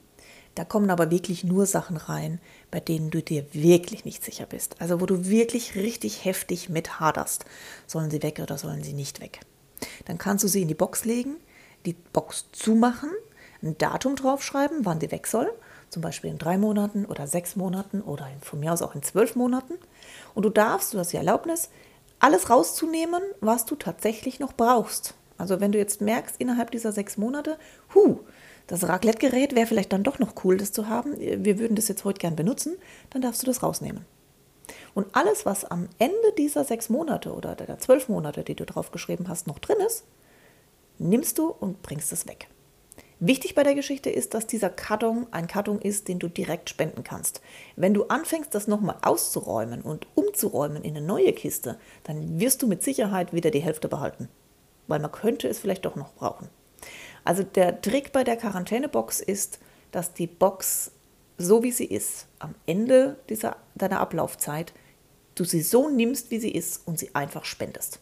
Da 0.54 0.64
kommen 0.64 0.90
aber 0.90 1.10
wirklich 1.10 1.44
nur 1.44 1.64
Sachen 1.64 1.96
rein, 1.96 2.38
bei 2.70 2.78
denen 2.78 3.10
du 3.10 3.22
dir 3.22 3.46
wirklich 3.52 4.04
nicht 4.04 4.22
sicher 4.22 4.44
bist. 4.44 4.76
Also 4.80 5.00
wo 5.00 5.06
du 5.06 5.26
wirklich 5.26 5.76
richtig 5.76 6.24
heftig 6.24 6.68
mit 6.68 7.00
haderst. 7.00 7.46
Sollen 7.86 8.10
sie 8.10 8.22
weg 8.22 8.38
oder 8.42 8.58
sollen 8.58 8.82
sie 8.82 8.92
nicht 8.92 9.20
weg? 9.20 9.40
Dann 10.04 10.18
kannst 10.18 10.44
du 10.44 10.48
sie 10.48 10.62
in 10.62 10.68
die 10.68 10.74
Box 10.74 11.04
legen, 11.04 11.36
die 11.86 11.94
Box 11.94 12.46
zumachen, 12.52 13.10
ein 13.62 13.78
Datum 13.78 14.16
draufschreiben, 14.16 14.84
wann 14.84 15.00
sie 15.00 15.10
weg 15.10 15.26
soll. 15.26 15.50
Zum 15.88 16.02
Beispiel 16.02 16.30
in 16.30 16.38
drei 16.38 16.58
Monaten 16.58 17.04
oder 17.06 17.26
sechs 17.26 17.56
Monaten 17.56 18.00
oder 18.00 18.28
von 18.40 18.60
mir 18.60 18.72
aus 18.72 18.82
auch 18.82 18.94
in 18.94 19.02
zwölf 19.02 19.36
Monaten. 19.36 19.74
Und 20.34 20.44
du 20.44 20.50
darfst, 20.50 20.94
du 20.94 20.98
hast 20.98 21.12
die 21.12 21.18
Erlaubnis, 21.18 21.70
alles 22.22 22.50
rauszunehmen, 22.50 23.20
was 23.40 23.64
du 23.64 23.74
tatsächlich 23.74 24.38
noch 24.38 24.52
brauchst. 24.52 25.14
Also 25.38 25.60
wenn 25.60 25.72
du 25.72 25.78
jetzt 25.78 26.00
merkst, 26.00 26.36
innerhalb 26.38 26.70
dieser 26.70 26.92
sechs 26.92 27.16
Monate, 27.16 27.58
hu, 27.94 28.20
das 28.68 28.88
Raclette-Gerät 28.88 29.56
wäre 29.56 29.66
vielleicht 29.66 29.92
dann 29.92 30.04
doch 30.04 30.20
noch 30.20 30.44
cool, 30.44 30.56
das 30.56 30.70
zu 30.72 30.88
haben, 30.88 31.18
wir 31.18 31.58
würden 31.58 31.74
das 31.74 31.88
jetzt 31.88 32.04
heute 32.04 32.20
gern 32.20 32.36
benutzen, 32.36 32.76
dann 33.10 33.22
darfst 33.22 33.42
du 33.42 33.46
das 33.46 33.64
rausnehmen. 33.64 34.04
Und 34.94 35.08
alles, 35.16 35.44
was 35.44 35.64
am 35.64 35.88
Ende 35.98 36.32
dieser 36.38 36.64
sechs 36.64 36.88
Monate 36.88 37.32
oder 37.32 37.56
der 37.56 37.78
zwölf 37.80 38.08
Monate, 38.08 38.44
die 38.44 38.54
du 38.54 38.64
drauf 38.64 38.92
geschrieben 38.92 39.28
hast, 39.28 39.48
noch 39.48 39.58
drin 39.58 39.78
ist, 39.84 40.04
nimmst 40.98 41.38
du 41.38 41.48
und 41.48 41.82
bringst 41.82 42.12
es 42.12 42.28
weg. 42.28 42.46
Wichtig 43.24 43.54
bei 43.54 43.62
der 43.62 43.76
Geschichte 43.76 44.10
ist, 44.10 44.34
dass 44.34 44.48
dieser 44.48 44.68
Karton 44.68 45.28
ein 45.30 45.46
Karton 45.46 45.80
ist, 45.80 46.08
den 46.08 46.18
du 46.18 46.26
direkt 46.26 46.68
spenden 46.68 47.04
kannst. 47.04 47.40
Wenn 47.76 47.94
du 47.94 48.06
anfängst, 48.06 48.52
das 48.52 48.66
nochmal 48.66 48.96
auszuräumen 49.02 49.80
und 49.82 50.08
umzuräumen 50.16 50.82
in 50.82 50.96
eine 50.96 51.06
neue 51.06 51.32
Kiste, 51.32 51.78
dann 52.02 52.40
wirst 52.40 52.62
du 52.62 52.66
mit 52.66 52.82
Sicherheit 52.82 53.32
wieder 53.32 53.52
die 53.52 53.62
Hälfte 53.62 53.88
behalten, 53.88 54.28
weil 54.88 54.98
man 54.98 55.12
könnte 55.12 55.46
es 55.46 55.60
vielleicht 55.60 55.84
doch 55.84 55.94
noch 55.94 56.12
brauchen. 56.14 56.48
Also 57.22 57.44
der 57.44 57.80
Trick 57.80 58.10
bei 58.10 58.24
der 58.24 58.36
Quarantänebox 58.36 59.20
ist, 59.20 59.60
dass 59.92 60.14
die 60.14 60.26
Box 60.26 60.90
so 61.38 61.62
wie 61.62 61.70
sie 61.70 61.84
ist, 61.84 62.26
am 62.40 62.56
Ende 62.66 63.20
dieser, 63.28 63.56
deiner 63.76 64.00
Ablaufzeit, 64.00 64.72
du 65.36 65.44
sie 65.44 65.62
so 65.62 65.88
nimmst, 65.88 66.32
wie 66.32 66.40
sie 66.40 66.50
ist 66.50 66.88
und 66.88 66.98
sie 66.98 67.14
einfach 67.14 67.44
spendest. 67.44 68.00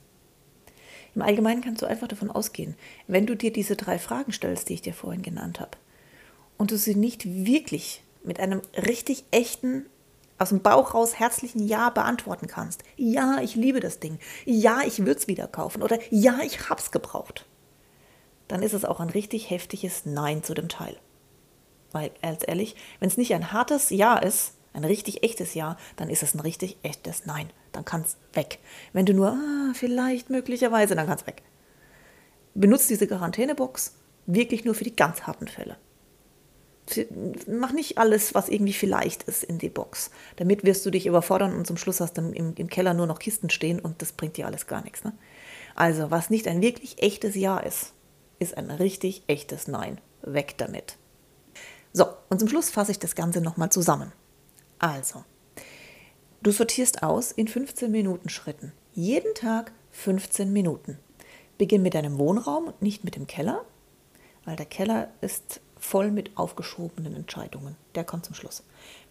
Im 1.14 1.22
Allgemeinen 1.22 1.62
kannst 1.62 1.82
du 1.82 1.86
einfach 1.86 2.08
davon 2.08 2.30
ausgehen, 2.30 2.76
wenn 3.06 3.26
du 3.26 3.34
dir 3.34 3.52
diese 3.52 3.76
drei 3.76 3.98
Fragen 3.98 4.32
stellst, 4.32 4.68
die 4.68 4.74
ich 4.74 4.82
dir 4.82 4.94
vorhin 4.94 5.22
genannt 5.22 5.60
habe, 5.60 5.76
und 6.56 6.70
du 6.70 6.76
sie 6.76 6.94
nicht 6.94 7.24
wirklich 7.26 8.02
mit 8.22 8.38
einem 8.38 8.60
richtig 8.76 9.24
echten, 9.30 9.86
aus 10.38 10.50
dem 10.50 10.60
Bauch 10.60 10.94
raus 10.94 11.18
herzlichen 11.18 11.66
Ja 11.66 11.90
beantworten 11.90 12.46
kannst. 12.46 12.82
Ja, 12.96 13.40
ich 13.42 13.54
liebe 13.54 13.80
das 13.80 14.00
Ding. 14.00 14.18
Ja, 14.46 14.80
ich 14.86 15.00
würde 15.00 15.20
es 15.20 15.28
wieder 15.28 15.46
kaufen. 15.46 15.82
Oder 15.82 15.98
ja, 16.10 16.40
ich 16.42 16.68
hab's 16.70 16.90
gebraucht. 16.90 17.46
Dann 18.48 18.62
ist 18.62 18.72
es 18.72 18.86
auch 18.86 19.00
ein 19.00 19.10
richtig 19.10 19.50
heftiges 19.50 20.06
Nein 20.06 20.42
zu 20.42 20.54
dem 20.54 20.68
Teil. 20.68 20.96
Weil, 21.92 22.10
ganz 22.22 22.42
ehrlich, 22.46 22.74
wenn 23.00 23.08
es 23.08 23.18
nicht 23.18 23.34
ein 23.34 23.52
hartes 23.52 23.90
Ja 23.90 24.16
ist, 24.16 24.54
ein 24.80 24.84
richtig 24.84 25.22
echtes 25.22 25.54
Ja, 25.54 25.76
dann 25.96 26.10
ist 26.10 26.22
es 26.22 26.34
ein 26.34 26.40
richtig 26.40 26.78
echtes 26.82 27.26
Nein. 27.26 27.50
Dann 27.72 27.84
kann 27.84 28.02
es 28.02 28.16
weg. 28.32 28.58
Wenn 28.92 29.06
du 29.06 29.14
nur, 29.14 29.28
ah, 29.28 29.72
vielleicht, 29.74 30.30
möglicherweise, 30.30 30.94
dann 30.94 31.06
kann 31.06 31.18
es 31.18 31.26
weg. 31.26 31.42
Benutzt 32.54 32.90
diese 32.90 33.06
Quarantänebox 33.06 33.94
wirklich 34.26 34.64
nur 34.64 34.74
für 34.74 34.84
die 34.84 34.96
ganz 34.96 35.22
harten 35.22 35.48
Fälle. 35.48 35.76
Mach 37.46 37.72
nicht 37.72 37.98
alles, 37.98 38.34
was 38.34 38.48
irgendwie 38.48 38.72
vielleicht 38.72 39.22
ist, 39.24 39.44
in 39.44 39.58
die 39.58 39.68
Box. 39.68 40.10
Damit 40.36 40.64
wirst 40.64 40.84
du 40.84 40.90
dich 40.90 41.06
überfordern 41.06 41.54
und 41.54 41.66
zum 41.66 41.76
Schluss 41.76 42.00
hast 42.00 42.18
du 42.18 42.22
im, 42.22 42.54
im 42.56 42.68
Keller 42.68 42.94
nur 42.94 43.06
noch 43.06 43.20
Kisten 43.20 43.50
stehen 43.50 43.78
und 43.78 44.02
das 44.02 44.12
bringt 44.12 44.36
dir 44.36 44.46
alles 44.46 44.66
gar 44.66 44.82
nichts. 44.82 45.04
Ne? 45.04 45.12
Also, 45.76 46.10
was 46.10 46.30
nicht 46.30 46.48
ein 46.48 46.62
wirklich 46.62 47.00
echtes 47.00 47.36
Ja 47.36 47.58
ist, 47.58 47.92
ist 48.40 48.56
ein 48.56 48.70
richtig 48.70 49.22
echtes 49.28 49.68
Nein. 49.68 50.00
Weg 50.22 50.58
damit. 50.58 50.96
So, 51.92 52.06
und 52.28 52.38
zum 52.38 52.48
Schluss 52.48 52.70
fasse 52.70 52.92
ich 52.92 52.98
das 52.98 53.14
Ganze 53.14 53.40
nochmal 53.40 53.70
zusammen. 53.70 54.12
Also, 54.80 55.24
du 56.42 56.50
sortierst 56.50 57.02
aus 57.02 57.32
in 57.32 57.48
15 57.48 57.90
Minuten 57.90 58.30
Schritten. 58.30 58.72
Jeden 58.94 59.34
Tag 59.34 59.72
15 59.90 60.50
Minuten. 60.50 60.98
Beginn 61.58 61.82
mit 61.82 61.92
deinem 61.92 62.18
Wohnraum 62.18 62.64
und 62.64 62.80
nicht 62.80 63.04
mit 63.04 63.14
dem 63.14 63.26
Keller, 63.26 63.62
weil 64.46 64.56
der 64.56 64.64
Keller 64.64 65.08
ist 65.20 65.60
voll 65.78 66.10
mit 66.10 66.38
aufgeschobenen 66.38 67.14
Entscheidungen. 67.14 67.76
Der 67.94 68.04
kommt 68.04 68.24
zum 68.24 68.34
Schluss. 68.34 68.62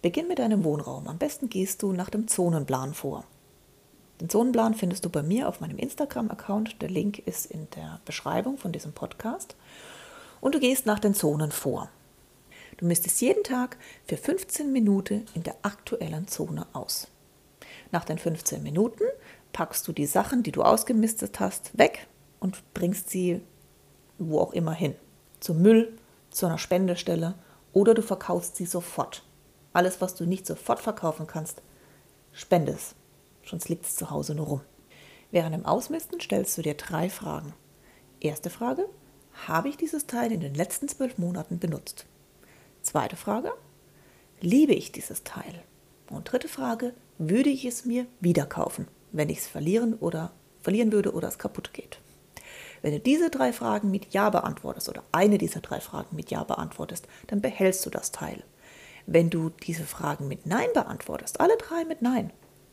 Beginn 0.02 0.26
mit 0.26 0.40
deinem 0.40 0.64
Wohnraum. 0.64 1.06
Am 1.06 1.18
besten 1.18 1.48
gehst 1.48 1.84
du 1.84 1.92
nach 1.92 2.10
dem 2.10 2.26
Zonenplan 2.26 2.92
vor. 2.92 3.24
Den 4.20 4.28
Zonenplan 4.28 4.74
findest 4.74 5.04
du 5.04 5.08
bei 5.08 5.22
mir 5.22 5.48
auf 5.48 5.60
meinem 5.60 5.78
Instagram-Account. 5.78 6.82
Der 6.82 6.90
Link 6.90 7.20
ist 7.20 7.46
in 7.46 7.68
der 7.76 8.00
Beschreibung 8.04 8.58
von 8.58 8.72
diesem 8.72 8.92
Podcast. 8.92 9.54
Und 10.40 10.56
du 10.56 10.58
gehst 10.58 10.84
nach 10.84 10.98
den 10.98 11.14
Zonen 11.14 11.52
vor. 11.52 11.90
Du 12.76 12.86
misstest 12.86 13.20
jeden 13.20 13.44
Tag 13.44 13.76
für 14.06 14.16
15 14.16 14.72
Minuten 14.72 15.26
in 15.34 15.42
der 15.42 15.56
aktuellen 15.62 16.28
Zone 16.28 16.66
aus. 16.72 17.08
Nach 17.92 18.04
den 18.04 18.18
15 18.18 18.62
Minuten 18.62 19.04
packst 19.52 19.86
du 19.86 19.92
die 19.92 20.06
Sachen, 20.06 20.42
die 20.42 20.52
du 20.52 20.62
ausgemistet 20.62 21.40
hast, 21.40 21.76
weg 21.76 22.06
und 22.38 22.62
bringst 22.74 23.10
sie 23.10 23.42
wo 24.20 24.38
auch 24.38 24.52
immer 24.52 24.72
hin. 24.72 24.94
Zum 25.40 25.62
Müll, 25.62 25.98
zu 26.30 26.46
einer 26.46 26.58
Spendestelle 26.58 27.34
oder 27.72 27.94
du 27.94 28.02
verkaufst 28.02 28.56
sie 28.56 28.66
sofort. 28.66 29.24
Alles, 29.72 30.00
was 30.00 30.14
du 30.14 30.26
nicht 30.26 30.46
sofort 30.46 30.80
verkaufen 30.80 31.26
kannst, 31.26 31.62
spende 32.32 32.72
es. 32.72 32.94
Sonst 33.44 33.68
liegt 33.68 33.86
es 33.86 33.96
zu 33.96 34.10
Hause 34.10 34.34
nur 34.34 34.46
rum. 34.46 34.60
Während 35.30 35.54
dem 35.54 35.64
Ausmisten 35.66 36.20
stellst 36.20 36.56
du 36.58 36.62
dir 36.62 36.74
drei 36.74 37.08
Fragen. 37.08 37.54
Erste 38.20 38.50
Frage: 38.50 38.88
Habe 39.46 39.68
ich 39.68 39.76
dieses 39.76 40.06
Teil 40.06 40.32
in 40.32 40.40
den 40.40 40.54
letzten 40.54 40.88
zwölf 40.88 41.18
Monaten 41.18 41.58
benutzt? 41.58 42.06
Zweite 42.90 43.14
Frage, 43.14 43.52
liebe 44.40 44.74
ich 44.74 44.90
dieses 44.90 45.22
Teil? 45.22 45.62
Und 46.08 46.24
dritte 46.24 46.48
Frage, 46.48 46.92
würde 47.18 47.48
ich 47.48 47.64
es 47.64 47.84
mir 47.84 48.04
wieder 48.18 48.46
kaufen, 48.46 48.88
wenn 49.12 49.28
ich 49.28 49.38
es 49.38 49.46
verlieren 49.46 49.94
oder 49.94 50.32
verlieren 50.60 50.90
würde 50.90 51.14
oder 51.14 51.28
es 51.28 51.38
kaputt 51.38 51.72
geht? 51.72 52.00
Wenn 52.82 52.90
du 52.92 52.98
diese 52.98 53.30
drei 53.30 53.52
Fragen 53.52 53.92
mit 53.92 54.12
Ja 54.12 54.28
beantwortest 54.30 54.88
oder 54.88 55.04
eine 55.12 55.38
dieser 55.38 55.60
drei 55.60 55.78
Fragen 55.80 56.16
mit 56.16 56.32
Ja 56.32 56.42
beantwortest, 56.42 57.06
dann 57.28 57.40
behältst 57.40 57.86
du 57.86 57.90
das 57.90 58.10
Teil. 58.10 58.42
Wenn 59.06 59.30
du 59.30 59.50
diese 59.50 59.84
Fragen 59.84 60.26
mit 60.26 60.46
Nein 60.46 60.70
beantwortest, 60.74 61.38
alle 61.38 61.56
drei 61.58 61.84
mit 61.84 62.02
Nein, 62.02 62.32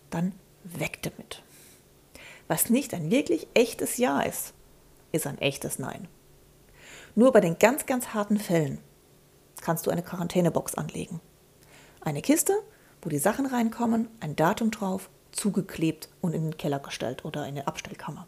dann 0.09 0.33
weg 0.63 0.97
damit. 1.03 1.43
Was 2.47 2.71
nicht 2.71 2.95
ein 2.95 3.11
wirklich 3.11 3.45
echtes 3.53 3.97
Ja 3.97 4.21
ist, 4.21 4.55
ist 5.11 5.27
ein 5.27 5.37
echtes 5.37 5.77
Nein. 5.77 6.07
Nur 7.13 7.31
bei 7.31 7.39
den 7.39 7.59
ganz, 7.59 7.85
ganz 7.85 8.15
harten 8.15 8.39
Fällen 8.39 8.79
kannst 9.67 9.85
du 9.85 9.91
eine 9.91 10.01
Quarantänebox 10.01 10.75
anlegen. 10.75 11.19
Eine 11.99 12.21
Kiste, 12.21 12.53
wo 13.01 13.09
die 13.09 13.17
Sachen 13.17 13.45
reinkommen, 13.45 14.07
ein 14.21 14.37
Datum 14.37 14.71
drauf, 14.71 15.09
zugeklebt 15.33 16.07
und 16.21 16.33
in 16.33 16.43
den 16.43 16.57
Keller 16.57 16.79
gestellt 16.79 17.25
oder 17.25 17.41
in 17.41 17.49
eine 17.49 17.67
Abstellkammer. 17.67 18.27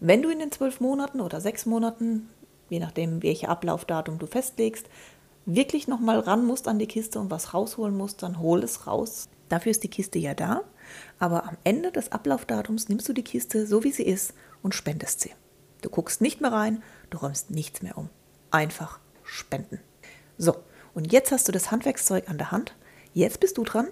Wenn 0.00 0.20
du 0.20 0.30
in 0.30 0.40
den 0.40 0.50
zwölf 0.50 0.80
Monaten 0.80 1.20
oder 1.20 1.40
sechs 1.40 1.64
Monaten, 1.64 2.28
je 2.70 2.80
nachdem 2.80 3.22
welche 3.22 3.50
Ablaufdatum 3.50 4.18
du 4.18 4.26
festlegst, 4.26 4.88
wirklich 5.46 5.86
nochmal 5.86 6.18
ran 6.18 6.44
musst 6.44 6.66
an 6.66 6.80
die 6.80 6.88
Kiste 6.88 7.20
und 7.20 7.30
was 7.30 7.54
rausholen 7.54 7.96
musst, 7.96 8.24
dann 8.24 8.40
hol 8.40 8.64
es 8.64 8.88
raus. 8.88 9.28
Dafür 9.48 9.70
ist 9.70 9.84
die 9.84 9.90
Kiste 9.90 10.18
ja 10.18 10.34
da. 10.34 10.62
Aber 11.20 11.44
am 11.46 11.56
Ende 11.62 11.92
des 11.92 12.10
Ablaufdatums 12.10 12.88
nimmst 12.88 13.08
du 13.08 13.12
die 13.12 13.22
Kiste 13.22 13.64
so 13.64 13.84
wie 13.84 13.92
sie 13.92 14.02
ist 14.02 14.34
und 14.60 14.74
spendest 14.74 15.20
sie. 15.20 15.30
Du 15.82 15.88
guckst 15.88 16.20
nicht 16.20 16.40
mehr 16.40 16.50
rein, 16.50 16.82
du 17.10 17.18
räumst 17.18 17.52
nichts 17.52 17.80
mehr 17.80 17.96
um. 17.96 18.08
Einfach 18.50 18.98
spenden. 19.22 19.78
So, 20.38 20.56
und 20.94 21.12
jetzt 21.12 21.32
hast 21.32 21.48
du 21.48 21.52
das 21.52 21.70
Handwerkszeug 21.70 22.28
an 22.28 22.38
der 22.38 22.50
Hand. 22.50 22.74
Jetzt 23.14 23.40
bist 23.40 23.58
du 23.58 23.64
dran. 23.64 23.88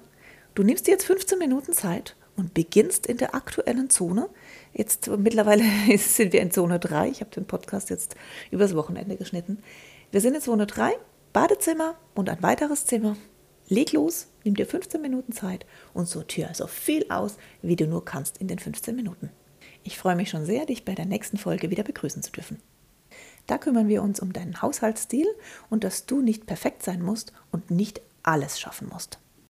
Du 0.54 0.62
nimmst 0.62 0.86
dir 0.86 0.92
jetzt 0.92 1.06
15 1.06 1.38
Minuten 1.38 1.72
Zeit 1.72 2.16
und 2.36 2.54
beginnst 2.54 3.06
in 3.06 3.18
der 3.18 3.34
aktuellen 3.34 3.90
Zone. 3.90 4.28
Jetzt 4.72 5.08
mittlerweile 5.08 5.64
sind 5.98 6.32
wir 6.32 6.40
in 6.40 6.50
Zone 6.50 6.78
3. 6.78 7.08
Ich 7.08 7.20
habe 7.20 7.30
den 7.30 7.46
Podcast 7.46 7.90
jetzt 7.90 8.16
übers 8.50 8.74
Wochenende 8.74 9.16
geschnitten. 9.16 9.62
Wir 10.10 10.20
sind 10.20 10.34
in 10.34 10.40
Zone 10.40 10.66
3, 10.66 10.92
Badezimmer 11.32 11.96
und 12.14 12.28
ein 12.28 12.42
weiteres 12.42 12.86
Zimmer. 12.86 13.16
Leg 13.68 13.92
los, 13.92 14.26
nimm 14.42 14.56
dir 14.56 14.66
15 14.66 15.00
Minuten 15.00 15.32
Zeit 15.32 15.64
und 15.94 16.08
sortiere 16.08 16.54
so 16.54 16.66
viel 16.66 17.06
aus, 17.08 17.36
wie 17.62 17.76
du 17.76 17.86
nur 17.86 18.04
kannst 18.04 18.38
in 18.38 18.48
den 18.48 18.58
15 18.58 18.96
Minuten. 18.96 19.30
Ich 19.84 19.96
freue 19.96 20.16
mich 20.16 20.30
schon 20.30 20.44
sehr, 20.44 20.66
dich 20.66 20.84
bei 20.84 20.94
der 20.94 21.06
nächsten 21.06 21.38
Folge 21.38 21.70
wieder 21.70 21.84
begrüßen 21.84 22.22
zu 22.22 22.32
dürfen. 22.32 22.60
Da 23.46 23.58
kümmern 23.58 23.88
wir 23.88 24.02
uns 24.02 24.20
um 24.20 24.32
deinen 24.32 24.62
Haushaltsstil 24.62 25.26
und 25.68 25.84
dass 25.84 26.06
du 26.06 26.20
nicht 26.20 26.46
perfekt 26.46 26.82
sein 26.82 27.02
musst 27.02 27.32
und 27.50 27.70
nicht 27.70 28.00
alles 28.22 28.60
schaffen 28.60 28.88
musst. 28.88 29.18